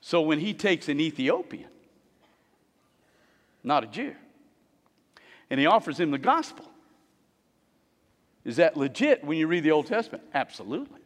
So 0.00 0.20
when 0.20 0.38
he 0.38 0.52
takes 0.54 0.88
an 0.88 1.00
Ethiopian, 1.00 1.70
not 3.62 3.84
a 3.84 3.86
Jew, 3.86 4.14
and 5.50 5.58
he 5.58 5.66
offers 5.66 5.98
him 5.98 6.10
the 6.10 6.18
gospel, 6.18 6.70
is 8.44 8.56
that 8.56 8.76
legit 8.76 9.24
when 9.24 9.38
you 9.38 9.46
read 9.46 9.64
the 9.64 9.70
Old 9.70 9.86
Testament? 9.86 10.24
Absolutely. 10.34 11.00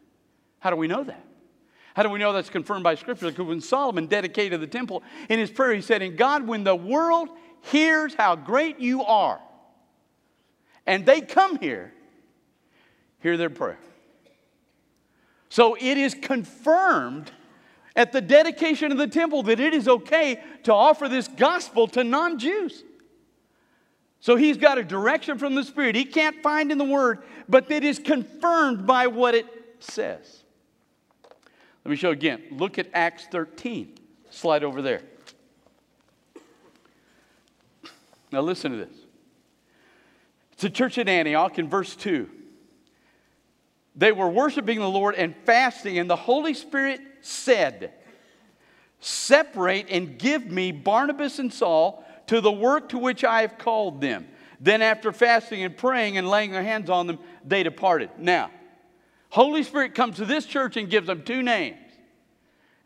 How 0.59 0.71
do 0.71 0.77
we 0.77 0.89
know 0.89 1.05
that? 1.05 1.25
How 1.99 2.05
do 2.05 2.11
we 2.11 2.21
know 2.21 2.33
that's 2.33 2.49
confirmed 2.49 2.85
by 2.85 2.95
Scripture? 2.95 3.29
Because 3.29 3.45
when 3.45 3.61
Solomon 3.61 4.07
dedicated 4.07 4.61
the 4.61 4.69
temple, 4.69 5.03
in 5.29 5.41
his 5.41 5.51
prayer, 5.51 5.75
he 5.75 5.81
said, 5.81 6.01
In 6.01 6.15
God, 6.15 6.47
when 6.47 6.63
the 6.63 6.77
world 6.77 7.29
hears 7.61 8.15
how 8.15 8.37
great 8.37 8.79
you 8.79 9.03
are, 9.03 9.41
and 10.87 11.05
they 11.05 11.21
come 11.21 11.59
here, 11.59 11.93
hear 13.19 13.37
their 13.37 13.51
prayer. 13.51 13.81
So 15.49 15.75
it 15.75 15.99
is 15.99 16.15
confirmed 16.15 17.33
at 17.97 18.13
the 18.13 18.21
dedication 18.21 18.93
of 18.93 18.99
the 18.99 19.09
temple 19.09 19.43
that 19.43 19.59
it 19.59 19.75
is 19.75 19.89
okay 19.89 20.41
to 20.63 20.73
offer 20.73 21.09
this 21.09 21.27
gospel 21.27 21.89
to 21.89 22.05
non 22.05 22.39
Jews. 22.39 22.85
So 24.21 24.37
he's 24.37 24.57
got 24.57 24.79
a 24.79 24.85
direction 24.85 25.37
from 25.37 25.57
the 25.57 25.65
Spirit 25.65 25.97
he 25.97 26.05
can't 26.05 26.45
find 26.45 26.71
in 26.71 26.79
the 26.79 26.85
Word, 26.85 27.25
but 27.49 27.69
that 27.71 27.83
is 27.83 27.99
confirmed 27.99 28.87
by 28.87 29.09
what 29.09 29.35
it 29.35 29.47
says. 29.81 30.45
Let 31.85 31.91
me 31.91 31.97
show 31.97 32.11
again. 32.11 32.43
Look 32.51 32.79
at 32.79 32.89
Acts 32.93 33.27
13. 33.31 33.95
Slide 34.31 34.65
over 34.65 34.83
there. 34.83 35.03
Now 38.31 38.41
listen 38.41 38.73
to 38.73 38.79
this. 38.79 38.95
It's 40.53 40.65
a 40.65 40.71
church 40.71 40.99
at 40.99 41.09
Antioch 41.09 41.59
in 41.59 41.69
verse 41.69 41.95
2. 41.97 42.29
They 43.97 44.13
were 44.13 44.29
worshiping 44.29 44.79
the 44.79 44.89
Lord 44.89 45.15
and 45.15 45.35
fasting, 45.45 45.99
and 45.99 46.09
the 46.09 46.17
Holy 46.17 46.55
Spirit 46.55 47.01
said, 47.21 47.93
Separate 49.01 49.87
and 49.91 50.19
give 50.19 50.47
me 50.47 50.73
Barnabas 50.73 51.39
and 51.39 51.53
Saul 51.53 52.05
to 52.27 52.41
the 52.41 52.53
work 52.53 52.91
to 52.91 52.99
which 52.99 53.25
I 53.25 53.43
have 53.43 53.59
called 53.59 54.01
them. 54.01 54.27
Then, 54.61 54.83
after 54.83 55.13
fasting 55.13 55.63
and 55.63 55.77
praying 55.77 56.19
and 56.19 56.29
laying 56.29 56.51
their 56.51 56.63
hands 56.63 56.91
on 56.91 57.07
them, 57.07 57.19
they 57.45 57.63
departed. 57.63 58.11
Now, 58.19 58.51
Holy 59.31 59.63
Spirit 59.63 59.95
comes 59.95 60.17
to 60.17 60.25
this 60.25 60.47
church 60.47 60.77
and 60.77 60.89
gives 60.89 61.07
them 61.07 61.23
two 61.23 61.43
names. 61.43 61.77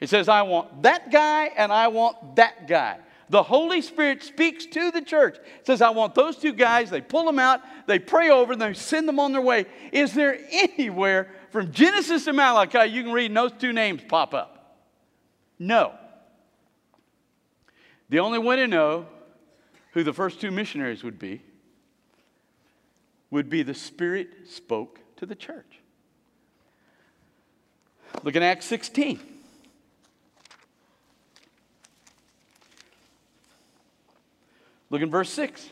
He 0.01 0.07
says, 0.07 0.29
I 0.29 0.43
want 0.43 0.83
that 0.83 1.13
guy 1.13 1.45
and 1.57 1.73
I 1.73 1.89
want 1.89 2.37
that 2.37 2.67
guy. 2.67 2.99
The 3.29 3.43
Holy 3.43 3.81
Spirit 3.81 4.23
speaks 4.23 4.67
to 4.67 4.91
the 4.91 5.01
church. 5.01 5.39
Says, 5.65 5.81
I 5.81 5.91
want 5.91 6.15
those 6.15 6.37
two 6.37 6.53
guys. 6.53 6.91
They 6.91 7.01
pull 7.01 7.25
them 7.25 7.39
out, 7.39 7.61
they 7.87 7.99
pray 7.99 8.31
over 8.31 8.57
them, 8.57 8.73
they 8.73 8.79
send 8.79 9.09
them 9.09 9.21
on 9.21 9.33
their 9.33 9.41
way. 9.41 9.67
Is 9.93 10.13
there 10.13 10.39
anywhere 10.51 11.31
from 11.51 11.71
Genesis 11.73 12.25
to 12.25 12.33
Malachi 12.33 12.91
you 12.91 13.03
can 13.05 13.13
read 13.13 13.27
and 13.27 13.37
those 13.37 13.53
two 13.53 13.73
names 13.73 14.03
pop 14.09 14.35
up? 14.35 14.81
No. 15.59 15.95
The 18.09 18.19
only 18.19 18.39
way 18.39 18.57
to 18.57 18.67
know 18.67 19.07
who 19.93 20.03
the 20.03 20.13
first 20.13 20.41
two 20.41 20.51
missionaries 20.51 21.05
would 21.05 21.19
be 21.19 21.43
would 23.31 23.49
be 23.49 23.63
the 23.63 23.73
Spirit 23.73 24.29
spoke 24.47 24.99
to 25.17 25.25
the 25.25 25.35
church. 25.35 25.82
Look 28.23 28.37
at 28.37 28.43
Acts 28.43 28.67
16. 28.67 29.19
Look 34.91 35.01
in 35.01 35.11
verse 35.11 35.31
6. 35.31 35.71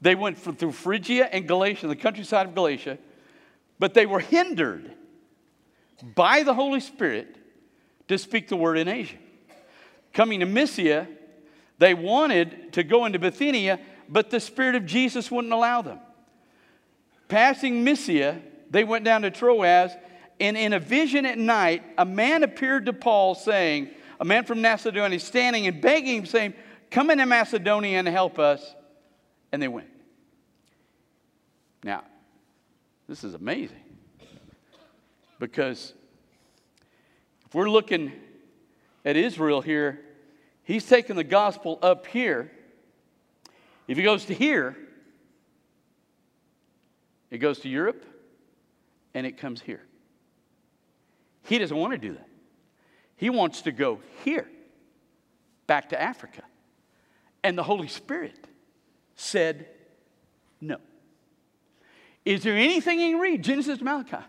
They 0.00 0.14
went 0.14 0.38
through 0.38 0.72
Phrygia 0.72 1.28
and 1.32 1.48
Galatia, 1.48 1.88
the 1.88 1.96
countryside 1.96 2.46
of 2.46 2.54
Galatia, 2.54 2.98
but 3.78 3.92
they 3.94 4.06
were 4.06 4.20
hindered 4.20 4.92
by 6.14 6.42
the 6.44 6.54
Holy 6.54 6.80
Spirit 6.80 7.34
to 8.08 8.18
speak 8.18 8.48
the 8.48 8.56
word 8.56 8.78
in 8.78 8.88
Asia. 8.88 9.16
Coming 10.12 10.40
to 10.40 10.46
Mysia, 10.46 11.08
they 11.78 11.94
wanted 11.94 12.72
to 12.74 12.84
go 12.84 13.04
into 13.04 13.18
Bithynia, 13.18 13.80
but 14.08 14.30
the 14.30 14.38
Spirit 14.38 14.76
of 14.76 14.86
Jesus 14.86 15.30
wouldn't 15.30 15.52
allow 15.52 15.82
them. 15.82 15.98
Passing 17.28 17.84
Mysia, 17.84 18.40
they 18.70 18.84
went 18.84 19.04
down 19.04 19.22
to 19.22 19.30
Troas, 19.30 19.90
and 20.38 20.56
in 20.56 20.72
a 20.72 20.80
vision 20.80 21.26
at 21.26 21.38
night, 21.38 21.82
a 21.98 22.04
man 22.04 22.42
appeared 22.42 22.86
to 22.86 22.92
Paul 22.92 23.34
saying, 23.34 23.90
a 24.20 24.24
man 24.24 24.44
from 24.44 24.60
Macedonia 24.60 25.18
standing 25.20 25.66
and 25.66 25.80
begging 25.80 26.16
him, 26.16 26.26
saying, 26.26 26.54
Come 26.90 27.10
into 27.10 27.26
Macedonia 27.26 27.98
and 27.98 28.08
help 28.08 28.38
us. 28.38 28.74
And 29.52 29.60
they 29.62 29.68
went. 29.68 29.88
Now, 31.82 32.04
this 33.08 33.24
is 33.24 33.34
amazing 33.34 33.82
because 35.38 35.92
if 37.46 37.54
we're 37.54 37.70
looking 37.70 38.12
at 39.04 39.16
Israel 39.16 39.60
here, 39.60 40.00
he's 40.64 40.86
taking 40.86 41.16
the 41.16 41.24
gospel 41.24 41.78
up 41.82 42.06
here. 42.06 42.50
If 43.86 43.96
he 43.96 44.02
goes 44.02 44.24
to 44.26 44.34
here, 44.34 44.76
it 47.30 47.38
goes 47.38 47.60
to 47.60 47.68
Europe 47.68 48.04
and 49.14 49.26
it 49.26 49.38
comes 49.38 49.60
here. 49.60 49.82
He 51.44 51.58
doesn't 51.58 51.76
want 51.76 51.92
to 51.92 51.98
do 51.98 52.12
that. 52.14 52.28
He 53.16 53.30
wants 53.30 53.62
to 53.62 53.72
go 53.72 54.00
here, 54.24 54.48
back 55.66 55.90
to 55.90 56.00
Africa. 56.00 56.42
And 57.42 57.56
the 57.56 57.62
Holy 57.62 57.88
Spirit 57.88 58.46
said 59.14 59.66
no. 60.60 60.78
Is 62.24 62.42
there 62.42 62.56
anything 62.56 63.00
you 63.00 63.12
can 63.12 63.20
read, 63.20 63.44
Genesis 63.44 63.78
to 63.78 63.84
Malachi, 63.84 64.24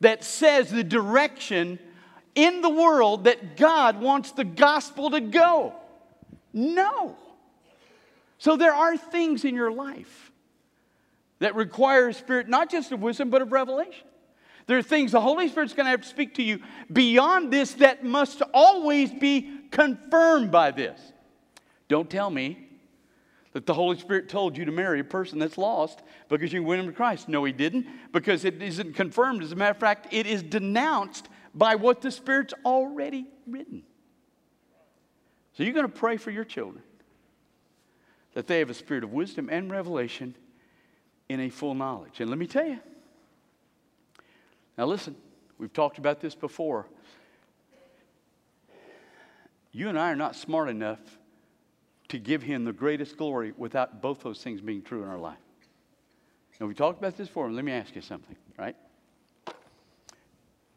that 0.00 0.22
says 0.22 0.70
the 0.70 0.84
direction 0.84 1.78
in 2.34 2.62
the 2.62 2.70
world 2.70 3.24
that 3.24 3.56
God 3.56 4.00
wants 4.00 4.30
the 4.30 4.44
gospel 4.44 5.10
to 5.10 5.20
go? 5.20 5.74
No. 6.52 7.16
So 8.38 8.56
there 8.56 8.72
are 8.72 8.96
things 8.96 9.44
in 9.44 9.54
your 9.54 9.72
life 9.72 10.27
that 11.38 11.54
require 11.54 12.08
a 12.08 12.14
spirit 12.14 12.48
not 12.48 12.70
just 12.70 12.92
of 12.92 13.00
wisdom, 13.00 13.30
but 13.30 13.42
of 13.42 13.52
revelation. 13.52 14.06
There 14.66 14.76
are 14.76 14.82
things 14.82 15.12
the 15.12 15.20
Holy 15.20 15.48
Spirit's 15.48 15.72
going 15.72 15.86
to 15.86 15.90
have 15.90 16.02
to 16.02 16.08
speak 16.08 16.34
to 16.34 16.42
you 16.42 16.60
beyond 16.92 17.52
this 17.52 17.72
that 17.74 18.04
must 18.04 18.42
always 18.52 19.10
be 19.10 19.50
confirmed 19.70 20.50
by 20.50 20.70
this. 20.72 21.00
Don't 21.88 22.10
tell 22.10 22.28
me 22.28 22.68
that 23.54 23.64
the 23.64 23.72
Holy 23.72 23.98
Spirit 23.98 24.28
told 24.28 24.58
you 24.58 24.66
to 24.66 24.72
marry 24.72 25.00
a 25.00 25.04
person 25.04 25.38
that's 25.38 25.56
lost 25.56 26.02
because 26.28 26.52
you 26.52 26.62
win 26.62 26.80
him 26.80 26.86
to 26.86 26.92
Christ. 26.92 27.28
No, 27.28 27.44
he 27.44 27.52
didn't, 27.52 27.86
because 28.12 28.44
it 28.44 28.60
isn't 28.60 28.94
confirmed. 28.94 29.42
As 29.42 29.52
a 29.52 29.56
matter 29.56 29.70
of 29.70 29.78
fact, 29.78 30.12
it 30.12 30.26
is 30.26 30.42
denounced 30.42 31.28
by 31.54 31.74
what 31.74 32.02
the 32.02 32.10
Spirit's 32.10 32.52
already 32.64 33.26
written. 33.46 33.84
So 35.54 35.62
you're 35.62 35.72
going 35.72 35.86
to 35.86 35.92
pray 35.92 36.18
for 36.18 36.30
your 36.30 36.44
children 36.44 36.84
that 38.34 38.46
they 38.46 38.58
have 38.58 38.70
a 38.70 38.74
spirit 38.74 39.02
of 39.02 39.12
wisdom 39.12 39.48
and 39.50 39.70
revelation 39.70 40.36
in 41.28 41.40
a 41.40 41.50
full 41.50 41.74
knowledge. 41.74 42.20
And 42.20 42.30
let 42.30 42.38
me 42.38 42.46
tell 42.46 42.66
you, 42.66 42.80
now, 44.76 44.86
listen, 44.86 45.16
we've 45.58 45.72
talked 45.72 45.98
about 45.98 46.20
this 46.20 46.36
before. 46.36 46.86
You 49.72 49.88
and 49.88 49.98
I 49.98 50.12
are 50.12 50.16
not 50.16 50.36
smart 50.36 50.68
enough 50.68 51.00
to 52.08 52.18
give 52.18 52.42
Him 52.42 52.64
the 52.64 52.72
greatest 52.72 53.16
glory 53.16 53.52
without 53.56 54.00
both 54.00 54.20
those 54.22 54.40
things 54.40 54.60
being 54.60 54.82
true 54.82 55.02
in 55.02 55.08
our 55.08 55.18
life. 55.18 55.38
Now, 56.60 56.66
we've 56.66 56.76
talked 56.76 56.98
about 56.98 57.16
this 57.16 57.28
before. 57.28 57.50
Let 57.50 57.64
me 57.64 57.72
ask 57.72 57.94
you 57.94 58.00
something, 58.00 58.36
right? 58.56 58.76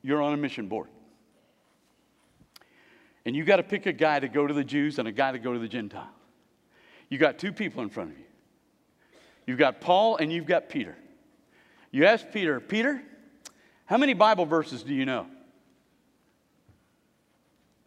You're 0.02 0.22
on 0.22 0.34
a 0.34 0.38
mission 0.38 0.68
board. 0.68 0.90
And 3.26 3.36
you 3.36 3.44
got 3.44 3.58
to 3.58 3.64
pick 3.64 3.86
a 3.86 3.94
guy 3.94 4.20
to 4.20 4.28
go 4.28 4.48
to 4.48 4.54
the 4.54 4.64
Jews 4.64 4.98
and 4.98 5.08
a 5.08 5.12
guy 5.12 5.32
to 5.32 5.40
go 5.40 5.54
to 5.54 5.60
the 5.60 5.68
Gentiles. 5.68 6.08
You 7.10 7.18
got 7.18 7.38
two 7.38 7.52
people 7.52 7.84
in 7.84 7.90
front 7.90 8.12
of 8.12 8.18
you. 8.18 8.26
You've 9.52 9.60
got 9.60 9.82
Paul 9.82 10.16
and 10.16 10.32
you've 10.32 10.46
got 10.46 10.70
Peter. 10.70 10.96
You 11.92 12.06
ask 12.06 12.26
Peter, 12.32 12.62
Peter, 12.62 13.02
how 13.86 13.98
many 13.98 14.14
Bible 14.14 14.46
verses 14.46 14.82
do 14.82 14.94
you 14.94 15.04
know? 15.04 15.28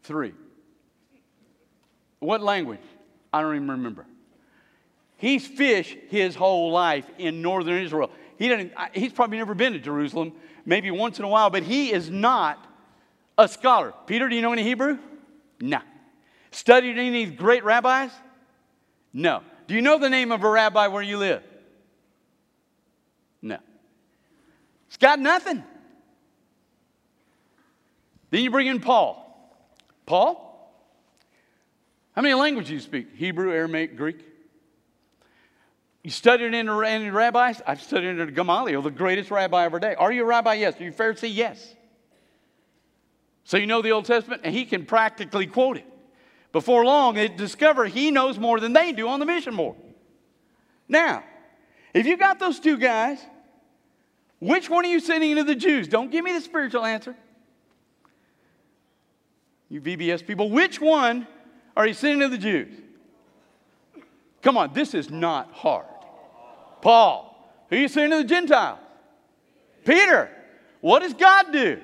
Three. 0.02 0.34
What 2.18 2.42
language? 2.42 2.82
I 3.32 3.40
don't 3.40 3.54
even 3.54 3.70
remember. 3.70 4.04
He's 5.16 5.46
fished 5.46 5.96
his 6.10 6.34
whole 6.34 6.70
life 6.70 7.06
in 7.16 7.40
northern 7.40 7.82
Israel. 7.82 8.10
He 8.36 8.48
didn't, 8.48 8.74
he's 8.92 9.14
probably 9.14 9.38
never 9.38 9.54
been 9.54 9.72
to 9.72 9.78
Jerusalem, 9.78 10.34
maybe 10.66 10.90
once 10.90 11.18
in 11.18 11.24
a 11.24 11.28
while, 11.28 11.48
but 11.48 11.62
he 11.62 11.94
is 11.94 12.10
not 12.10 12.62
a 13.38 13.48
scholar. 13.48 13.94
Peter, 14.06 14.28
do 14.28 14.36
you 14.36 14.42
know 14.42 14.52
any 14.52 14.64
Hebrew? 14.64 14.98
No. 15.62 15.80
Studied 16.50 16.98
any 16.98 17.08
of 17.08 17.14
these 17.14 17.30
great 17.30 17.64
rabbis? 17.64 18.10
No. 19.14 19.40
Do 19.66 19.74
you 19.74 19.80
know 19.80 19.98
the 19.98 20.10
name 20.10 20.30
of 20.30 20.44
a 20.44 20.50
rabbi 20.50 20.88
where 20.88 21.02
you 21.02 21.16
live? 21.16 21.42
No. 23.44 23.58
It's 24.88 24.96
got 24.96 25.20
nothing. 25.20 25.62
Then 28.30 28.42
you 28.42 28.50
bring 28.50 28.66
in 28.66 28.80
Paul. 28.80 29.20
Paul, 30.06 30.50
how 32.16 32.22
many 32.22 32.34
languages 32.34 32.68
do 32.68 32.74
you 32.74 32.80
speak? 32.80 33.14
Hebrew, 33.14 33.52
Aramaic, 33.52 33.96
Greek? 33.96 34.24
You 36.02 36.10
studied 36.10 36.54
under 36.54 36.84
any 36.84 37.10
rabbis? 37.10 37.62
I've 37.66 37.80
studied 37.80 38.08
under 38.08 38.26
Gamaliel, 38.26 38.82
the 38.82 38.90
greatest 38.90 39.30
rabbi 39.30 39.68
our 39.68 39.78
day. 39.78 39.94
Are 39.94 40.10
you 40.10 40.22
a 40.22 40.26
rabbi? 40.26 40.54
Yes. 40.54 40.80
Are 40.80 40.84
you 40.84 40.90
a 40.90 40.92
Pharisee? 40.92 41.34
Yes. 41.34 41.74
So 43.44 43.58
you 43.58 43.66
know 43.66 43.82
the 43.82 43.90
Old 43.90 44.06
Testament, 44.06 44.42
and 44.44 44.54
he 44.54 44.64
can 44.64 44.86
practically 44.86 45.46
quote 45.46 45.76
it. 45.76 45.86
Before 46.52 46.84
long, 46.84 47.14
they 47.14 47.28
discover 47.28 47.84
he 47.84 48.10
knows 48.10 48.38
more 48.38 48.58
than 48.58 48.72
they 48.72 48.92
do 48.92 49.08
on 49.08 49.20
the 49.20 49.26
mission 49.26 49.56
board. 49.56 49.76
Now, 50.88 51.24
if 51.92 52.06
you 52.06 52.16
got 52.16 52.38
those 52.38 52.58
two 52.58 52.78
guys, 52.78 53.18
which 54.46 54.68
one 54.68 54.84
are 54.84 54.88
you 54.88 55.00
sending 55.00 55.30
into 55.30 55.44
the 55.44 55.54
Jews? 55.54 55.88
Don't 55.88 56.10
give 56.10 56.24
me 56.24 56.32
the 56.32 56.40
spiritual 56.40 56.84
answer 56.84 57.16
you 59.74 59.80
VBS 59.80 60.24
people, 60.24 60.50
which 60.50 60.80
one 60.80 61.26
are 61.76 61.86
you 61.86 61.94
sending 61.94 62.20
to 62.20 62.28
the 62.28 62.38
Jews? 62.38 62.72
Come 64.40 64.56
on, 64.56 64.72
this 64.72 64.94
is 64.94 65.10
not 65.10 65.50
hard. 65.52 65.86
Paul, 66.80 67.36
who 67.68 67.76
are 67.76 67.78
you 67.80 67.88
sending 67.88 68.16
to 68.18 68.22
the 68.22 68.28
Gentiles? 68.28 68.78
Peter, 69.84 70.30
what 70.80 71.00
does 71.00 71.14
God 71.14 71.52
do? 71.52 71.80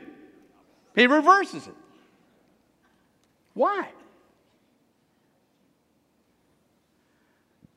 He 0.95 1.07
reverses 1.07 1.67
it. 1.67 1.75
Why? 3.55 3.89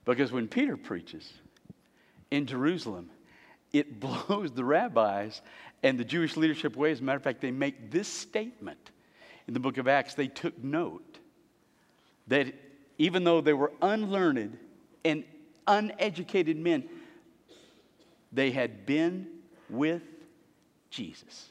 Because 0.05 0.31
when 0.31 0.47
Peter 0.47 0.77
preaches 0.77 1.31
in 2.29 2.45
Jerusalem, 2.45 3.09
it 3.73 3.99
blows 4.27 4.51
the 4.51 4.63
rabbis 4.63 5.41
And 5.81 5.99
the 5.99 6.05
Jewish 6.05 6.37
leadership 6.37 6.77
way, 6.77 6.91
as 6.91 7.01
a 7.01 7.03
matter 7.03 7.17
of 7.17 7.23
fact, 7.23 7.41
they 7.41 7.51
make 7.51 7.91
this 7.91 8.07
statement 8.07 8.91
in 9.47 9.53
the 9.53 9.59
book 9.59 9.77
of 9.77 9.87
Acts. 9.87 10.13
They 10.13 10.27
took 10.27 10.57
note 10.63 11.17
that 12.27 12.53
even 12.97 13.23
though 13.25 13.41
they 13.41 13.53
were 13.53 13.73
unlearned 13.81 14.57
and 15.03 15.23
uneducated 15.67 16.57
men, 16.57 16.87
they 18.31 18.51
had 18.51 18.85
been 18.85 19.27
with 19.69 20.03
Jesus. 20.89 21.49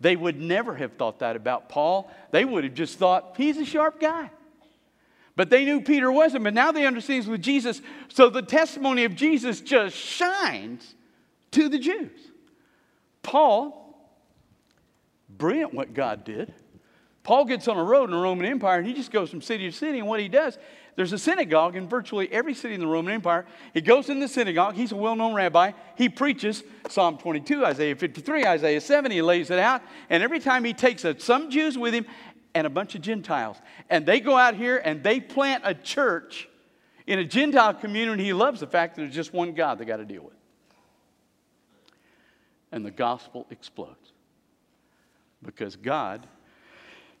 They 0.00 0.16
would 0.16 0.40
never 0.40 0.74
have 0.74 0.92
thought 0.94 1.20
that 1.20 1.34
about 1.34 1.68
Paul. 1.68 2.10
They 2.30 2.44
would 2.44 2.64
have 2.64 2.74
just 2.74 2.98
thought, 2.98 3.34
he's 3.36 3.56
a 3.56 3.64
sharp 3.64 4.00
guy. 4.00 4.30
But 5.36 5.50
they 5.50 5.64
knew 5.64 5.80
Peter 5.80 6.12
wasn't, 6.12 6.44
but 6.44 6.54
now 6.54 6.70
they 6.70 6.86
understand 6.86 7.24
he's 7.24 7.28
with 7.28 7.42
Jesus. 7.42 7.82
So 8.08 8.30
the 8.30 8.42
testimony 8.42 9.04
of 9.04 9.16
Jesus 9.16 9.60
just 9.60 9.96
shines 9.96 10.94
to 11.52 11.68
the 11.68 11.78
Jews. 11.78 12.18
Paul, 13.22 13.96
brilliant 15.28 15.74
what 15.74 15.92
God 15.92 16.24
did. 16.24 16.54
Paul 17.24 17.46
gets 17.46 17.68
on 17.68 17.78
a 17.78 17.82
road 17.82 18.04
in 18.04 18.10
the 18.10 18.18
Roman 18.18 18.44
Empire 18.44 18.78
and 18.78 18.86
he 18.86 18.92
just 18.92 19.10
goes 19.10 19.30
from 19.30 19.40
city 19.40 19.68
to 19.70 19.76
city. 19.76 19.98
And 19.98 20.06
what 20.06 20.20
he 20.20 20.28
does, 20.28 20.58
there's 20.94 21.12
a 21.12 21.18
synagogue 21.18 21.74
in 21.74 21.88
virtually 21.88 22.30
every 22.30 22.54
city 22.54 22.74
in 22.74 22.80
the 22.80 22.86
Roman 22.86 23.14
Empire. 23.14 23.46
He 23.72 23.80
goes 23.80 24.10
in 24.10 24.20
the 24.20 24.28
synagogue. 24.28 24.74
He's 24.74 24.92
a 24.92 24.96
well 24.96 25.16
known 25.16 25.34
rabbi. 25.34 25.72
He 25.96 26.10
preaches 26.10 26.62
Psalm 26.88 27.16
22, 27.16 27.64
Isaiah 27.64 27.96
53, 27.96 28.44
Isaiah 28.44 28.80
7. 28.80 29.10
He 29.10 29.22
lays 29.22 29.50
it 29.50 29.58
out. 29.58 29.80
And 30.10 30.22
every 30.22 30.38
time 30.38 30.64
he 30.64 30.74
takes 30.74 31.04
a, 31.06 31.18
some 31.18 31.50
Jews 31.50 31.78
with 31.78 31.94
him 31.94 32.04
and 32.54 32.66
a 32.66 32.70
bunch 32.70 32.94
of 32.94 33.02
Gentiles. 33.02 33.56
And 33.90 34.06
they 34.06 34.20
go 34.20 34.36
out 34.36 34.54
here 34.54 34.80
and 34.82 35.02
they 35.02 35.20
plant 35.20 35.62
a 35.66 35.74
church 35.74 36.48
in 37.06 37.18
a 37.18 37.24
Gentile 37.24 37.74
community. 37.74 38.24
He 38.24 38.32
loves 38.32 38.60
the 38.60 38.66
fact 38.66 38.94
that 38.94 39.02
there's 39.02 39.14
just 39.14 39.32
one 39.32 39.54
God 39.54 39.78
they 39.78 39.84
got 39.84 39.96
to 39.96 40.04
deal 40.04 40.22
with. 40.22 40.34
And 42.72 42.84
the 42.84 42.90
gospel 42.90 43.46
explodes. 43.50 44.12
Because 45.42 45.76
God 45.76 46.26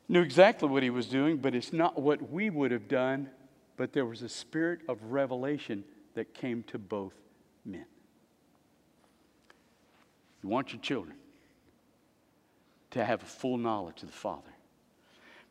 knew 0.08 0.22
exactly 0.22 0.68
what 0.68 0.82
he 0.82 0.90
was 0.90 1.06
doing, 1.06 1.36
but 1.36 1.54
it's 1.54 1.72
not 1.72 2.00
what 2.00 2.30
we 2.30 2.50
would 2.50 2.70
have 2.70 2.88
done. 2.88 3.28
But 3.76 3.92
there 3.92 4.06
was 4.06 4.22
a 4.22 4.28
spirit 4.28 4.80
of 4.88 5.02
revelation 5.04 5.84
that 6.14 6.32
came 6.32 6.62
to 6.64 6.78
both 6.78 7.14
men. 7.64 7.86
You 10.42 10.48
want 10.48 10.72
your 10.72 10.80
children 10.80 11.16
to 12.90 13.04
have 13.04 13.22
a 13.22 13.26
full 13.26 13.58
knowledge 13.58 14.02
of 14.02 14.10
the 14.10 14.16
Father. 14.16 14.53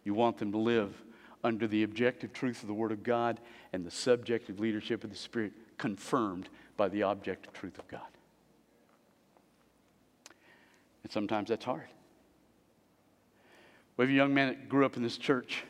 You 0.03 0.13
want 0.13 0.37
them 0.37 0.51
to 0.51 0.57
live 0.57 0.93
under 1.43 1.67
the 1.67 1.83
objective 1.83 2.33
truth 2.33 2.61
of 2.61 2.67
the 2.67 2.73
Word 2.73 2.91
of 2.91 3.03
God 3.03 3.39
and 3.73 3.85
the 3.85 3.91
subjective 3.91 4.59
leadership 4.59 5.03
of 5.03 5.09
the 5.09 5.15
Spirit, 5.15 5.51
confirmed 5.77 6.49
by 6.77 6.87
the 6.87 7.01
objective 7.01 7.53
truth 7.53 7.77
of 7.77 7.87
God. 7.87 8.01
And 11.03 11.11
sometimes 11.11 11.49
that's 11.49 11.65
hard. 11.65 11.87
We 13.97 14.05
have 14.05 14.09
a 14.09 14.13
young 14.13 14.33
man 14.33 14.47
that 14.47 14.69
grew 14.69 14.85
up 14.85 14.97
in 14.97 15.03
this 15.03 15.17
church, 15.17 15.63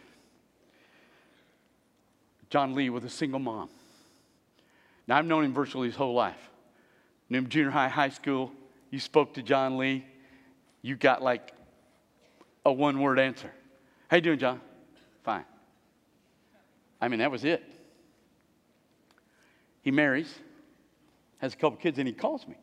John 2.50 2.76
Lee, 2.76 2.90
with 2.90 3.04
a 3.04 3.10
single 3.10 3.40
mom. 3.40 3.70
Now, 5.08 5.18
I've 5.18 5.26
known 5.26 5.44
him 5.44 5.54
virtually 5.54 5.88
his 5.88 5.96
whole 5.96 6.14
life. 6.14 6.50
Knew 7.30 7.40
him 7.40 7.50
junior 7.50 7.72
high, 7.72 7.90
high 7.90 8.10
school. 8.10 8.52
You 8.92 9.00
spoke 9.00 9.34
to 9.34 9.42
John 9.42 9.78
Lee, 9.78 10.06
you 10.82 10.96
got 10.96 11.22
like 11.22 11.52
a 12.66 12.72
one 12.72 13.00
word 13.00 13.20
answer. 13.20 13.52
How 14.14 14.18
you 14.18 14.22
doing, 14.22 14.38
John? 14.38 14.62
Fine. 15.24 15.44
I 17.02 17.08
mean, 17.08 17.18
that 17.18 17.32
was 17.32 17.44
it. 17.46 17.64
He 19.82 19.90
marries, 19.90 20.32
has 21.40 21.56
a 21.56 21.58
couple 21.58 21.78
kids, 21.78 21.98
and 21.98 22.08
he 22.08 22.14
calls 22.14 22.48
me. 22.48 22.54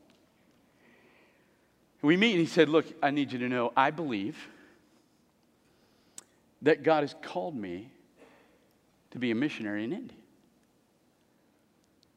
We 2.02 2.16
meet, 2.16 2.30
and 2.34 2.40
he 2.40 2.46
said, 2.46 2.68
Look, 2.68 2.86
I 3.02 3.10
need 3.10 3.32
you 3.32 3.40
to 3.40 3.48
know, 3.48 3.72
I 3.76 3.90
believe 3.90 4.38
that 6.62 6.84
God 6.84 7.00
has 7.00 7.16
called 7.20 7.56
me 7.56 7.90
to 9.10 9.18
be 9.18 9.32
a 9.32 9.34
missionary 9.34 9.82
in 9.82 9.92
India. 9.92 10.16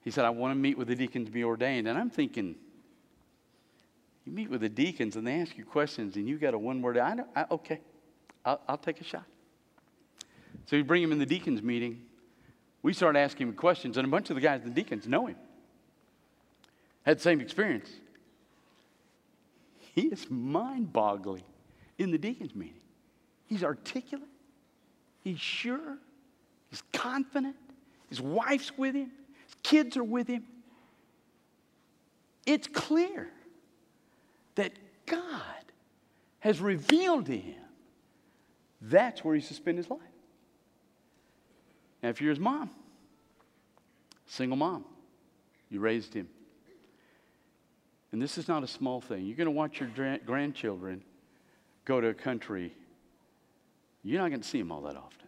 He 0.02 0.12
said, 0.12 0.26
I 0.26 0.30
want 0.30 0.52
to 0.52 0.60
meet 0.60 0.78
with 0.78 0.90
the 0.90 0.96
deacons 0.96 1.26
to 1.26 1.32
be 1.32 1.44
ordained. 1.44 1.88
And 1.88 1.98
I'm 1.98 2.12
thinking, 2.12 2.54
you 4.26 4.32
meet 4.32 4.52
with 4.52 4.62
the 4.62 4.70
deacons 4.70 5.16
and 5.16 5.26
they 5.26 5.42
ask 5.42 5.58
you 5.58 5.66
questions 5.66 6.18
and 6.18 6.28
you 6.28 6.38
got 6.38 6.54
a 6.54 6.60
one 6.60 6.84
word, 6.84 7.00
I, 7.00 7.16
I 7.36 7.46
okay, 7.50 7.80
I'll, 8.46 8.62
I'll 8.68 8.78
take 8.78 9.02
a 9.02 9.04
shot. 9.04 9.26
So 10.66 10.78
we 10.78 10.84
bring 10.84 11.04
him 11.04 11.12
in 11.12 11.20
the 11.20 11.26
deacons 11.26 11.62
meeting. 11.62 12.02
We 12.82 12.94
start 12.94 13.16
asking 13.16 13.48
him 13.48 13.54
questions, 13.54 13.98
and 13.98 14.08
a 14.08 14.10
bunch 14.10 14.30
of 14.30 14.36
the 14.36 14.42
guys, 14.42 14.62
the 14.64 14.70
deacons, 14.70 15.08
know 15.08 15.28
him. 15.28 15.38
Had 17.04 17.18
the 17.18 17.22
same 17.22 17.42
experience. 17.42 17.90
He 19.96 20.04
is 20.04 20.30
mind 20.30 20.92
boggling 20.92 21.44
in 21.98 22.12
the 22.12 22.18
deacons 22.18 22.56
meeting. 22.56 22.82
He's 23.46 23.64
articulate. 23.64 24.28
He's 25.24 25.40
sure. 25.40 25.98
He's 26.70 26.84
confident. 26.92 27.56
His 28.10 28.20
wife's 28.20 28.76
with 28.78 28.96
him. 28.96 29.12
His 29.46 29.56
kids 29.64 29.98
are 29.98 30.04
with 30.04 30.28
him. 30.28 30.44
It's 32.46 32.68
clear 32.68 33.30
that 34.56 34.74
God 35.06 35.42
has 36.40 36.60
revealed 36.60 37.28
to 37.28 37.38
him 37.38 37.63
that's 38.84 39.24
where 39.24 39.36
he's 39.36 39.48
to 39.48 39.54
spend 39.54 39.78
his 39.78 39.90
life. 39.90 40.00
Now, 42.02 42.10
if 42.10 42.22
you're 42.22 42.30
his 42.30 42.40
mom, 42.40 42.70
single 44.28 44.58
mom, 44.58 44.86
you 45.70 45.80
raised 45.80 46.14
him. 46.14 46.28
And 48.12 48.22
this 48.22 48.38
is 48.38 48.48
not 48.48 48.64
a 48.64 48.68
small 48.68 49.02
thing. 49.02 49.26
You're 49.26 49.38
going 49.38 49.46
to 49.46 49.52
watch 49.52 49.80
your 49.80 49.90
grandchildren 50.26 51.04
go 51.86 52.00
to 52.00 52.08
a 52.10 52.14
country 52.14 52.74
you're 54.04 54.22
not 54.22 54.30
going 54.30 54.42
to 54.42 54.48
see 54.48 54.60
them 54.60 54.72
all 54.72 54.82
that 54.82 54.98
often. 54.98 55.28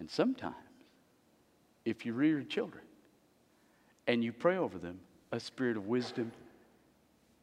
And 0.00 0.10
sometimes, 0.10 0.54
if 1.84 2.04
you 2.04 2.12
rear 2.12 2.32
your 2.32 2.42
children 2.42 2.82
and 4.06 4.22
you 4.22 4.32
pray 4.32 4.56
over 4.56 4.78
them 4.78 4.98
a 5.32 5.40
spirit 5.40 5.76
of 5.76 5.86
wisdom 5.86 6.32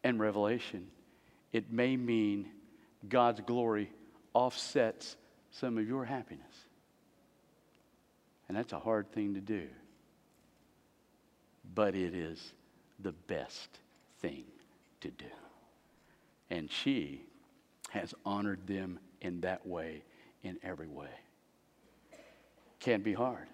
and 0.04 0.20
revelation, 0.20 0.88
it 1.54 1.72
may 1.72 1.96
mean 1.96 2.50
God's 3.08 3.42
glory 3.42 3.90
offsets 4.36 5.15
some 5.50 5.80
of 5.80 5.88
your 5.88 6.06
happiness. 6.06 6.45
And 8.48 8.56
that's 8.56 8.74
a 8.74 8.80
hard 8.80 9.12
thing 9.12 9.34
to 9.34 9.41
do. 9.41 9.63
But 11.74 11.95
it 11.95 12.13
is 12.13 12.54
the 13.00 13.13
best 13.13 13.69
thing 14.19 14.43
to 15.02 15.10
do. 15.10 15.26
And 16.52 16.71
she 16.71 17.24
has 17.89 18.13
honored 18.26 18.67
them 18.67 19.00
in 19.21 19.41
that 19.41 19.65
way, 19.65 20.04
in 20.43 20.58
every 20.62 20.88
way. 20.88 21.10
Can 22.80 23.02
be 23.02 23.13
hard, 23.13 23.48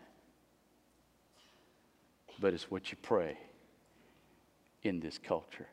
but 2.39 2.54
it's 2.54 2.70
what 2.70 2.91
you 2.91 2.98
pray 3.02 3.38
in 4.84 5.00
this 5.00 5.17
culture. 5.17 5.67